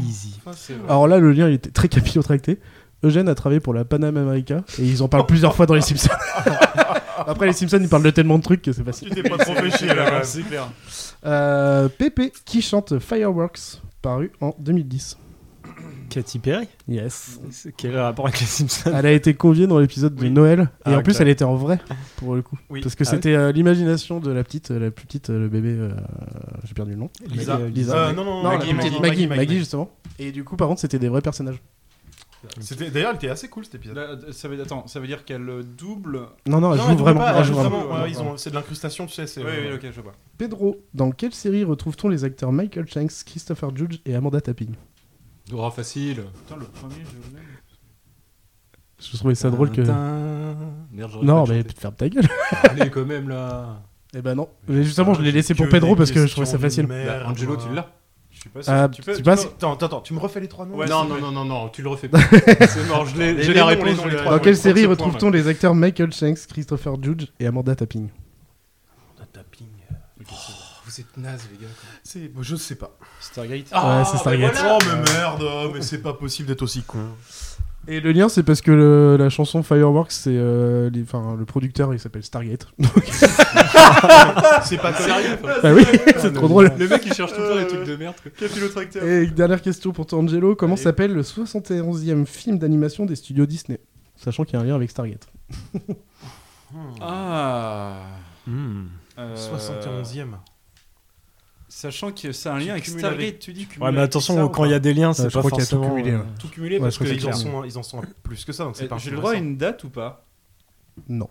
Easy. 0.07 0.39
Ah, 0.45 0.51
c'est 0.55 0.73
vrai. 0.73 0.83
Alors 0.87 1.07
là, 1.07 1.17
le 1.19 1.31
lien 1.31 1.49
il 1.49 1.55
était 1.55 1.71
très 1.71 1.87
capillotracté. 1.89 2.59
Eugène 3.03 3.29
a 3.29 3.35
travaillé 3.35 3.59
pour 3.59 3.73
la 3.73 3.85
Panama 3.85 4.21
America 4.21 4.63
et 4.79 4.83
ils 4.85 5.03
en 5.03 5.07
parlent 5.07 5.25
plusieurs 5.25 5.55
fois 5.55 5.65
dans 5.65 5.75
les 5.75 5.81
Simpsons. 5.81 6.09
Après, 7.27 7.45
les 7.47 7.53
Simpsons 7.53 7.79
ils 7.81 7.89
parlent 7.89 8.03
de 8.03 8.09
tellement 8.09 8.37
de 8.37 8.43
trucs 8.43 8.61
que 8.61 8.71
c'est 8.71 8.83
facile. 8.83 9.09
Tu 9.09 9.21
t'es 9.21 9.29
pas 9.29 9.37
trop 9.37 9.53
fait 9.53 9.71
chier 9.77 9.87
là. 9.93 10.23
C'est 10.23 10.43
clair. 10.43 10.69
Euh, 11.25 11.89
Pépé 11.89 12.31
qui 12.45 12.61
chante 12.61 12.99
Fireworks, 12.99 13.81
paru 14.01 14.31
en 14.41 14.55
2010. 14.59 15.17
Katy 16.09 16.39
Perry? 16.39 16.67
Yes. 16.87 17.39
Quel 17.75 17.97
rapport 17.99 18.25
avec 18.27 18.39
les 18.39 18.45
Simpsons? 18.45 18.91
Elle 18.95 19.05
a 19.05 19.11
été 19.11 19.33
conviée 19.33 19.67
dans 19.67 19.77
l'épisode 19.77 20.15
de 20.15 20.21
Oui. 20.21 20.31
Noël 20.31 20.61
et 20.61 20.65
Ah, 20.93 20.97
en 20.97 21.01
plus 21.03 21.19
elle 21.19 21.27
était 21.27 21.43
en 21.43 21.55
vrai 21.55 21.79
pour 22.15 22.33
le 22.35 22.41
coup. 22.41 22.57
Oui. 22.69 22.79
Parce 22.81 22.95
que 22.95 23.03
Ah 23.05 23.11
c'était 23.11 23.35
euh, 23.35 23.51
l'imagination 23.51 24.19
de 24.19 24.31
la 24.31 24.43
petite, 24.43 24.71
euh, 24.71 24.79
la 24.79 24.91
plus 24.91 25.05
petite, 25.05 25.29
euh, 25.29 25.39
le 25.41 25.49
bébé, 25.49 25.69
euh, 25.77 25.91
j'ai 26.63 26.73
perdu 26.73 26.91
le 26.91 26.97
nom. 26.97 27.09
Lisa. 27.29 27.59
Lisa. 27.73 27.95
Euh, 27.97 28.13
non, 28.13 28.23
non, 28.23 28.41
Non, 28.43 28.49
Maggie, 28.49 28.67
la 28.67 28.73
plus 28.73 28.77
petite, 28.77 28.91
Maggie, 28.93 29.01
Maggie, 29.01 29.27
Maggie, 29.27 29.39
Maggie, 29.41 29.59
justement. 29.59 29.91
Et 30.17 30.31
du 30.31 30.43
coup, 30.45 30.55
par 30.55 30.69
contre, 30.69 30.79
c'était 30.79 30.97
des 30.99 31.09
vrais 31.09 31.21
personnages. 31.21 31.61
C'était- 32.59 32.89
D'ailleurs, 32.91 33.13
il 33.13 33.15
était 33.17 33.29
assez 33.29 33.47
cool 33.49 33.65
cet 33.65 33.75
épisode. 33.75 33.97
Là, 33.97 34.15
ça 34.31 34.47
veut, 34.47 34.61
attends, 34.61 34.85
ça 34.87 34.99
veut 34.99 35.07
dire 35.07 35.25
qu'elle 35.25 35.49
euh, 35.49 35.63
double. 35.63 36.21
Non, 36.45 36.59
non, 36.61 36.71
elle 36.73 36.77
Non, 36.79 36.83
joue 36.85 36.91
elle 36.91 36.97
joue 36.97 37.03
vraiment. 37.03 37.19
pas, 37.19 37.31
elle 37.31 37.37
elle 37.37 37.43
joue 37.43 37.53
joue 37.53 37.59
vraiment. 37.59 37.79
vraiment, 37.79 37.95
ouais, 37.95 38.01
Ouais, 38.03 38.11
ils 38.11 38.19
ont- 38.21 38.37
C'est 38.37 38.49
de 38.51 38.55
l'incrustation, 38.55 39.05
tu 39.05 39.13
sais. 39.13 39.27
c'est- 39.27 39.43
Oui, 39.43 39.51
oui, 39.67 39.73
ok, 39.73 39.87
je 39.91 40.01
vois. 40.01 40.13
Pedro, 40.37 40.81
dans 40.93 41.11
quelle 41.11 41.33
série 41.33 41.63
retrouve-t-on 41.63 42.09
les 42.09 42.23
acteurs 42.23 42.51
Michael 42.51 42.87
Shanks, 42.87 43.23
Christopher 43.25 43.75
Judge 43.75 43.97
et 44.05 44.15
Amanda 44.15 44.39
Tapping? 44.41 44.75
Dora 45.49 45.71
facile. 45.71 46.23
Putain, 46.45 46.59
le 46.59 46.65
premier, 46.65 46.95
je 46.95 47.35
l'ai. 47.37 47.43
Je 48.99 49.15
trouvais 49.17 49.35
ça 49.35 49.49
drôle 49.49 49.71
que. 49.71 49.81
Merde, 49.81 51.11
Non, 51.23 51.45
mais 51.47 51.63
ferme 51.77 51.93
ta 51.95 52.09
gueule. 52.09 52.27
Allez, 52.63 52.89
quand 52.89 53.05
même 53.05 53.29
là. 53.29 53.81
Eh 54.15 54.21
ben 54.21 54.35
non. 54.35 54.49
Mais 54.67 54.83
justement, 54.83 55.13
je 55.13 55.21
l'ai 55.21 55.31
laissé 55.31 55.53
pour 55.53 55.69
Pedro 55.69 55.95
parce 55.95 56.11
que 56.11 56.25
je 56.25 56.31
trouvais 56.31 56.47
ça 56.47 56.57
facile. 56.57 56.85
Bah, 56.87 57.27
Angelo, 57.27 57.57
tu 57.57 57.73
l'as 57.73 57.91
suis 58.47 58.53
pas 58.53 58.63
sûr. 58.63 58.73
Ah, 58.73 58.89
tu 58.89 59.01
peux, 59.01 59.11
tu 59.11 59.17
tu 59.17 59.23
passes 59.23 59.45
peux- 59.45 59.51
Attends, 59.51 59.75
attends, 59.75 60.01
tu 60.01 60.13
me 60.13 60.19
refais 60.19 60.39
les 60.39 60.47
trois 60.47 60.65
noms 60.65 60.75
Ouais, 60.75 60.87
Non, 60.87 61.05
non, 61.05 61.19
non, 61.19 61.31
non, 61.31 61.45
non, 61.45 61.69
tu 61.69 61.81
le 61.81 61.89
refais 61.89 62.09
pas. 62.09 62.19
C'est 62.67 62.87
mort, 62.87 63.05
je 63.05 63.17
l'ai- 63.17 63.33
Les 63.33 63.43
j'ai 63.43 63.53
la 63.53 63.61
les 63.61 63.75
réponse. 63.75 63.97
noms, 63.97 64.03
je 64.03 64.07
les 64.07 64.09
l'ai. 64.11 64.17
trois 64.17 64.31
Dans 64.31 64.37
noms. 64.37 64.43
quelle 64.43 64.57
série 64.57 64.81
point, 64.83 64.89
retrouve-t-on 64.91 65.29
les 65.29 65.47
acteurs 65.47 65.75
Michael 65.75 66.11
Shanks, 66.13 66.47
Christopher 66.47 66.93
Judge 67.01 67.25
et 67.39 67.47
Amanda 67.47 67.75
Tapping? 67.75 68.09
Tapping. 69.33 69.67
Vous 70.85 70.99
êtes 71.01 71.17
nazes, 71.17 71.43
les 71.51 71.65
gars. 71.65 71.71
C'est, 72.03 72.31
je 72.41 72.55
sais 72.55 72.75
pas. 72.75 72.91
Stargate. 73.19 73.71
Ouais, 73.71 74.03
c'est 74.09 74.17
Stargate. 74.17 74.55
Oh 74.65 74.77
mais 74.85 75.13
merde, 75.13 75.43
oh, 75.43 75.69
mais 75.73 75.81
c'est 75.81 76.01
pas 76.01 76.13
possible 76.13 76.47
d'être 76.47 76.61
aussi 76.61 76.81
con. 76.83 76.99
Et 77.89 77.99
le 78.01 78.11
lien, 78.11 78.27
c'est 78.29 78.43
parce 78.43 78.61
que 78.61 78.71
le- 78.71 79.15
la 79.17 79.29
chanson 79.29 79.63
Fireworks, 79.63 80.11
c'est 80.11 80.31
euh, 80.35 80.89
les- 80.89 81.03
enfin 81.03 81.35
le 81.37 81.45
producteur, 81.45 81.93
il 81.93 81.99
s'appelle 81.99 82.23
Stargate. 82.23 82.67
C'est 84.63 84.77
pas 84.77 84.93
Sérieux 84.93 85.37
bah 85.63 85.73
oui, 85.73 85.83
c'est 86.17 86.33
trop 86.33 86.47
drôle. 86.47 86.71
Le 86.77 86.87
mec, 86.87 87.03
il 87.05 87.13
cherche 87.13 87.33
tout 87.33 87.41
le 87.41 87.47
temps 87.47 87.55
des 87.55 87.67
trucs 87.67 87.85
de 87.87 87.95
merde. 87.95 88.15
quoi. 88.21 89.07
Et 89.07 89.27
dernière 89.27 89.61
question 89.61 89.91
pour 89.91 90.05
toi, 90.05 90.19
Angelo. 90.19 90.55
Comment 90.55 90.73
Allez. 90.73 90.83
s'appelle 90.83 91.13
le 91.13 91.21
71e 91.23 92.25
film 92.25 92.57
d'animation 92.59 93.05
des 93.05 93.15
studios 93.15 93.45
Disney? 93.45 93.79
Sachant 94.15 94.43
qu'il 94.43 94.55
y 94.55 94.57
a 94.57 94.63
un 94.63 94.65
lien 94.65 94.75
avec 94.75 94.89
Stargate. 94.91 95.27
Ah. 97.01 98.01
Hmm. 98.45 98.85
Euh, 99.19 99.35
71ème. 99.35 100.35
Sachant 101.79 102.11
que 102.11 102.31
c'est 102.31 102.49
un 102.49 102.57
lien 102.57 102.71
avec 102.71 102.85
cumules 102.85 102.99
Stargate, 103.01 103.21
avec- 103.21 103.37
tu 103.39 103.53
dis 103.53 103.67
Ouais, 103.79 103.91
mais 103.91 104.01
attention, 104.01 104.49
quand 104.49 104.65
il 104.65 104.71
y 104.71 104.73
a 104.73 104.79
des 104.79 104.95
liens, 104.95 105.13
c'est 105.13 105.29
je 105.29 105.33
pas 105.35 105.41
crois 105.41 105.51
qu'il 105.51 105.59
y 105.59 105.61
a 105.61 105.65
tout 105.67 105.75
forcément. 105.75 105.93
cumulé, 105.95 106.11
euh, 106.11 106.17
ouais. 106.21 106.25
Tout 106.39 106.47
cumulé 106.47 106.75
Ouais, 106.77 106.81
parce 106.81 106.97
qu'ils 106.97 107.21
c'est 107.21 107.27
en 107.27 107.33
sont, 107.33 107.63
ils 107.65 107.77
en 107.77 107.83
sont 107.83 108.01
plus 108.23 108.45
que 108.45 108.51
ça, 108.51 108.63
donc 108.63 108.75
c'est 108.75 108.87
pas 108.87 108.97
J'ai 108.97 109.11
le 109.11 109.17
droit 109.17 109.33
à 109.33 109.35
une 109.35 109.57
date 109.57 109.83
ou 109.83 109.89
pas? 109.89 110.25
Non. 111.07 111.29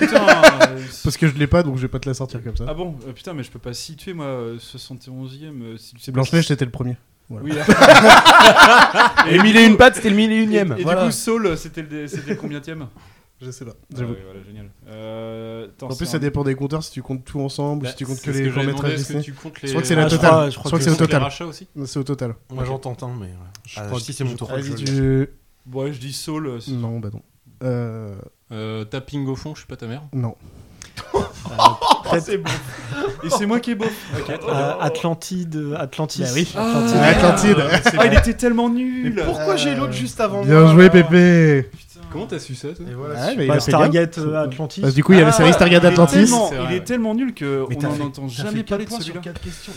Putain 0.00 0.16
euh, 0.72 0.80
Parce 1.04 1.16
que 1.16 1.28
je 1.28 1.34
l'ai 1.36 1.46
pas, 1.46 1.62
donc 1.62 1.76
je 1.76 1.82
vais 1.82 1.88
pas 1.88 2.00
te 2.00 2.08
la 2.08 2.14
sortir 2.14 2.42
comme 2.42 2.56
ça. 2.56 2.64
Ah 2.66 2.74
bon? 2.74 2.96
Euh, 3.06 3.12
Putain, 3.12 3.34
mais 3.34 3.44
je 3.44 3.52
peux 3.52 3.60
pas 3.60 3.72
situer 3.72 4.14
moi, 4.14 4.26
euh, 4.26 4.58
71ème. 4.58 5.62
euh, 5.62 5.76
si- 5.76 5.94
c'est 6.00 6.10
pas- 6.10 6.14
Blanche-Neige, 6.16 6.48
c'était 6.48 6.64
le 6.64 6.72
premier. 6.72 6.96
Voilà. 7.30 7.44
Oui, 7.44 7.52
là. 7.52 7.64
Et 9.30 9.38
mille 9.38 9.56
et 9.56 9.64
une 9.64 9.76
pattes, 9.76 9.94
c'était 9.94 10.10
le 10.10 10.16
mille 10.16 10.32
et 10.32 10.38
Et, 10.38 10.42
unième. 10.42 10.74
et 10.76 10.82
Voilà. 10.82 11.02
du 11.02 11.06
coup, 11.06 11.12
Saul, 11.12 11.56
c'était 11.56 11.82
le, 11.82 12.08
c'était 12.08 12.30
le 12.30 12.36
combienième 12.36 12.88
Je 13.40 13.50
sais 13.50 13.64
pas. 13.64 13.72
Ah 13.74 13.96
j'avoue. 13.98 14.12
ouais, 14.12 14.18
voilà, 14.24 14.40
génial. 14.46 14.70
Euh, 14.88 15.66
attends, 15.66 15.90
en 15.90 15.96
plus, 15.96 16.06
ça 16.06 16.16
un- 16.16 16.20
dépend 16.20 16.44
des 16.44 16.54
compteurs 16.54 16.82
si 16.82 16.92
tu 16.92 17.02
comptes 17.02 17.24
tout 17.24 17.40
ensemble 17.40 17.82
ou 17.82 17.84
Bah, 17.84 17.90
si 17.90 17.96
tu 17.96 18.06
comptes 18.06 18.20
que 18.22 18.30
les 18.30 18.48
demander, 18.48 18.70
est-ce 18.70 19.08
que 19.08 19.18
Disney. 19.18 19.34
comptes 19.42 19.58
Je 19.62 19.68
crois 19.70 19.82
que 19.82 19.86
c'est 19.88 19.94
Ah, 19.96 20.00
la 20.02 20.08
totale. 20.08 20.50
je 20.52 20.58
crois 20.58 20.70
que 20.78 20.84
c'est 20.84 20.90
au 20.90 20.94
total. 20.96 21.28
C'est 21.86 21.98
au 21.98 22.04
total. 22.04 22.34
Moi 22.50 22.64
j'entends 22.64 22.94
tant, 22.94 23.12
mais. 23.12 23.30
Je 23.66 23.80
Ah, 23.80 23.86
crois 23.86 24.00
si 24.00 24.06
que 24.08 24.12
c'est 24.12 24.24
mon 24.24 24.34
tour. 24.36 24.50
Ouais, 24.52 24.62
je 25.92 25.98
dis 25.98 26.12
Saul. 26.12 26.46
euh, 26.46 26.58
Non, 26.68 26.98
bah 27.00 27.08
non. 27.12 27.22
Euh... 27.62 28.14
Euh, 28.52 28.84
Tapping 28.84 29.26
au 29.26 29.36
fond, 29.36 29.54
je 29.54 29.60
suis 29.60 29.66
pas 29.68 29.76
ta 29.76 29.86
mère. 29.86 30.02
Non. 30.12 30.36
Ah, 31.58 31.78
c'est 32.20 32.38
bon. 32.38 32.50
Et 33.24 33.30
c'est 33.30 33.46
moi 33.46 33.60
qui 33.60 33.72
est 33.72 33.74
beau. 33.74 33.84
Ok, 34.16 34.24
très 34.26 34.36
bien. 34.38 34.48
euh, 34.48 34.74
Atlantide, 34.80 35.74
Atlantis. 35.78 36.22
Bah 36.22 36.28
oui. 36.34 36.48
Atlantide. 36.56 36.96
Ah, 37.00 37.06
Atlantide. 37.08 37.56
Ah, 37.98 38.06
il 38.06 38.14
était 38.18 38.34
tellement 38.34 38.68
nul. 38.68 39.12
Mais 39.14 39.24
pourquoi 39.24 39.56
j'ai 39.56 39.74
l'autre 39.74 39.92
juste 39.92 40.20
avant 40.20 40.44
Bien 40.44 40.60
moi, 40.62 40.72
joué, 40.72 40.90
Pépé. 40.90 41.70
Comment 42.14 42.26
t'as 42.26 42.38
su 42.38 42.54
ça, 42.54 42.68
toi 42.68 42.86
Et 42.90 42.94
voilà. 42.94 43.14
Ouais, 43.26 43.34
mais 43.36 43.44
il 43.44 43.48
Bah. 43.48 43.60
Stargate 43.60 44.18
euh, 44.18 44.44
Atlantis. 44.44 44.80
Parce 44.80 44.92
que 44.92 44.96
du 44.96 45.04
coup, 45.04 45.12
il 45.12 45.18
y 45.18 45.20
a 45.20 45.24
la 45.24 45.28
Ah, 45.30 45.32
série 45.32 45.52
Stargate 45.52 45.82
il 45.82 45.86
est 45.86 45.90
Atlantis. 45.90 46.32
Il 46.70 46.76
est 46.76 46.84
tellement 46.84 47.14
nul 47.14 47.34
que 47.34 47.64
on 47.68 47.80
n'en 47.98 48.06
entend 48.06 48.28
jamais 48.28 48.62
parler 48.62 48.86
de 48.86 48.90
celui-là. 48.90 49.20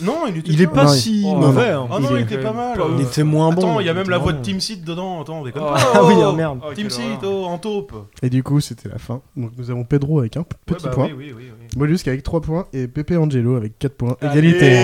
Non, 0.02 0.20
il 0.28 0.38
était 0.38 0.52
Il 0.52 0.62
est 0.62 0.66
pas 0.68 0.84
Non, 0.84 0.88
si 0.90 1.20
il- 1.22 1.26
mauvais. 1.36 1.72
non, 1.74 1.82
hein. 1.84 1.88
Ah 1.92 1.98
non, 2.00 2.08
il 2.16 2.22
était 2.22 2.38
pas 2.38 2.52
mal. 2.52 2.80
euh. 2.80 2.84
Il 2.96 3.04
était 3.04 3.24
moins 3.24 3.50
bon. 3.50 3.60
Attends, 3.60 3.80
il 3.80 3.86
y 3.86 3.90
a 3.90 3.94
même 3.94 4.08
la 4.08 4.18
voix 4.18 4.32
de 4.32 4.40
Team 4.40 4.60
Seed 4.60 4.84
dedans. 4.84 5.20
Attends, 5.20 5.40
on 5.40 5.44
déconne 5.44 5.62
Oh. 5.66 5.74
pas. 5.74 5.90
Ah 5.94 6.04
oui, 6.04 6.14
oh 6.16 6.32
merde. 6.32 6.60
Oh, 6.64 6.72
Team 6.72 6.88
Seed 6.90 7.18
oh, 7.24 7.44
en 7.46 7.58
taupe. 7.58 7.92
Et 8.22 8.30
du 8.30 8.42
coup, 8.42 8.60
c'était 8.60 8.88
la 8.88 8.98
fin. 8.98 9.20
Donc 9.36 9.50
nous 9.58 9.70
avons 9.70 9.84
Pedro 9.84 10.20
avec 10.20 10.36
un 10.36 10.44
petit 10.64 10.84
bah 10.86 10.90
point. 10.90 11.08
Mollusque 11.76 12.08
avec 12.08 12.22
3 12.22 12.40
points 12.40 12.66
et 12.72 12.86
Pepe 12.88 13.12
Angelo 13.18 13.56
avec 13.56 13.78
4 13.78 13.94
points. 13.94 14.16
Allez. 14.20 14.38
Égalité. 14.38 14.78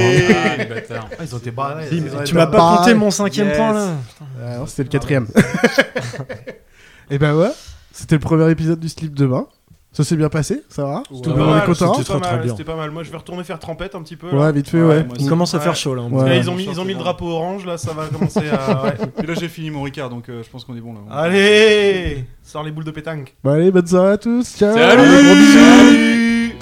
Ah. 0.90 1.06
Ah, 1.18 1.22
ils 1.24 1.34
ont 1.34 1.38
été 1.38 1.50
barrés. 1.52 1.86
Si, 1.88 1.96
ils 1.98 2.02
mais 2.02 2.10
ont 2.10 2.14
été 2.16 2.24
Tu 2.24 2.34
m'as 2.34 2.46
pas 2.46 2.76
compté 2.78 2.94
mon 2.94 3.10
cinquième 3.10 3.48
Yes. 3.48 3.56
point 3.56 3.72
là. 3.72 3.88
Ah 4.44 4.64
c'était 4.66 4.82
le 4.82 4.88
quatrième. 4.88 5.26
Et 7.10 7.18
ben 7.18 7.34
ouais, 7.36 7.50
c'était 7.92 8.16
le 8.16 8.20
premier 8.20 8.50
épisode 8.50 8.80
du 8.80 8.88
slip 8.88 9.14
de 9.14 9.26
bain. 9.26 9.46
Ça 9.92 10.02
s'est 10.02 10.16
bien 10.16 10.28
passé, 10.28 10.60
ça 10.68 10.82
va 10.84 10.96
Ouais, 11.08 11.20
Tout 11.22 11.30
le 11.30 11.36
monde 11.36 11.56
est 11.56 11.66
content 11.66 11.94
C'était 11.94 12.12
pas 12.14 12.18
mal, 12.18 12.48
c'était 12.50 12.64
pas 12.64 12.74
mal. 12.74 12.90
Moi, 12.90 13.04
je 13.04 13.12
vais 13.12 13.16
retourner 13.16 13.44
faire 13.44 13.60
trempette 13.60 13.94
un 13.94 14.02
petit 14.02 14.16
peu. 14.16 14.28
Ouais, 14.28 14.40
là. 14.40 14.50
vite 14.50 14.68
fait, 14.68 14.82
ouais. 14.82 15.04
moi 15.04 15.14
Il 15.20 15.28
commence 15.28 15.54
à 15.54 15.58
Ouais. 15.58 15.62
faire 15.62 15.76
chaud 15.76 15.94
là. 15.94 16.02
Ouais. 16.02 16.38
ils 16.40 16.50
ont 16.50 16.56
mis, 16.56 16.64
ils 16.64 16.80
ont 16.80 16.84
mis 16.84 16.94
le 16.94 16.98
drapeau 16.98 17.26
orange, 17.28 17.64
là, 17.64 17.78
ça 17.78 17.92
va 17.92 18.06
commencer 18.08 18.48
à. 18.50 18.82
ouais. 18.86 18.94
Et 19.22 19.26
là, 19.26 19.34
j'ai 19.34 19.48
fini 19.48 19.70
mon 19.70 19.82
Ricard, 19.82 20.10
donc 20.10 20.28
euh, 20.28 20.42
je 20.42 20.50
pense 20.50 20.64
qu'on 20.64 20.76
est 20.76 20.80
bon 20.80 20.94
là. 20.94 20.98
Allez 21.12 22.24
Sors 22.42 22.64
les 22.64 22.72
boules 22.72 22.82
de 22.82 22.90
pétanque. 22.90 23.36
Bon, 23.44 23.52
allez, 23.52 23.70
bonne 23.70 23.86
soirée 23.86 24.12
à 24.14 24.18
tous. 24.18 24.56
Ciao. 24.56 24.74
Salut 24.76 25.36
bisous. 25.36 26.54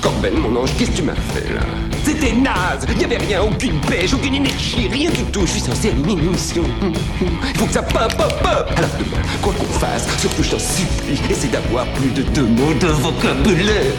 Corben, 0.00 0.34
mon 0.38 0.56
ange, 0.62 0.74
qu'est-ce 0.78 0.92
que 0.92 0.96
tu 0.96 1.02
m'as 1.02 1.14
fait 1.14 1.52
là? 1.52 1.60
C'était 2.04 2.32
naze. 2.32 2.86
Il 2.96 3.04
avait 3.04 3.18
rien, 3.18 3.42
aucune 3.42 3.80
pêche, 3.80 4.14
aucune 4.14 4.34
énergie, 4.34 4.88
rien 4.88 5.10
du 5.10 5.24
tout. 5.24 5.42
Je 5.46 5.52
suis 5.52 5.60
censé 5.60 5.90
animer 5.90 6.12
une 6.12 6.28
émission. 6.28 6.64
Il 6.82 7.58
faut 7.58 7.66
que 7.66 7.72
ça 7.72 7.82
pop, 7.82 8.14
pop, 8.16 8.32
pop. 8.42 8.66
Alors 8.76 8.90
demain, 8.98 9.22
quoi 9.42 9.52
qu'on 9.52 9.64
fasse, 9.78 10.06
surtout 10.18 10.42
je 10.42 10.50
t'en 10.50 10.58
supplie, 10.58 11.20
essaie 11.30 11.48
d'avoir 11.48 11.86
plus 11.94 12.10
de 12.10 12.22
deux 12.22 12.46
mots 12.46 12.74
de 12.74 12.86
vocabulaire. 12.86 13.92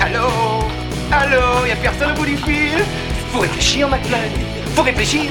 Allô? 0.00 0.64
Allô? 1.12 1.66
Y'a 1.66 1.76
personne 1.76 2.12
au 2.12 2.14
bout 2.14 2.26
du 2.26 2.36
fil? 2.36 2.84
Faut 3.32 3.40
réfléchir, 3.40 3.88
McFly 3.88 4.30
Faut 4.74 4.82
réfléchir. 4.82 5.30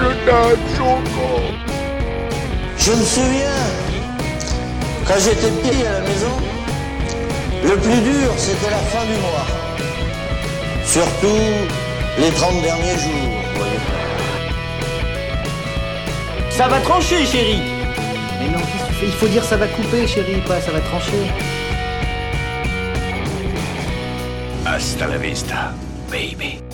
Le 0.00 0.26
dame 0.26 0.58
Choco 0.76 1.42
Je 2.78 2.90
me 2.92 3.04
souviens, 3.04 3.62
quand 5.06 5.18
j'étais 5.18 5.50
petit 5.50 5.86
à 5.86 5.92
la 5.92 6.00
maison, 6.00 6.32
le 7.64 7.76
plus 7.76 8.00
dur, 8.00 8.32
c'était 8.36 8.70
la 8.70 8.78
fin 8.78 9.04
du 9.04 9.16
mois. 9.20 9.46
Surtout 10.84 11.42
les 12.18 12.30
30 12.30 12.62
derniers 12.62 12.98
jours, 12.98 13.32
vous 13.52 13.58
voyez. 13.58 13.78
Ça 16.50 16.68
va 16.68 16.80
trancher, 16.80 17.24
chérie 17.24 17.62
Mais 18.40 18.48
non, 18.48 18.58
qu'est-ce 18.58 18.84
que 18.84 18.88
tu 18.88 18.94
fais? 18.94 19.06
Il 19.06 19.12
faut 19.12 19.28
dire 19.28 19.44
ça 19.44 19.56
va 19.56 19.66
couper, 19.68 20.06
chérie, 20.06 20.40
pas 20.46 20.60
ça 20.60 20.70
va 20.70 20.80
trancher. 20.80 21.30
Hasta 24.66 25.06
la 25.06 25.18
vista, 25.18 25.72
baby. 26.10 26.71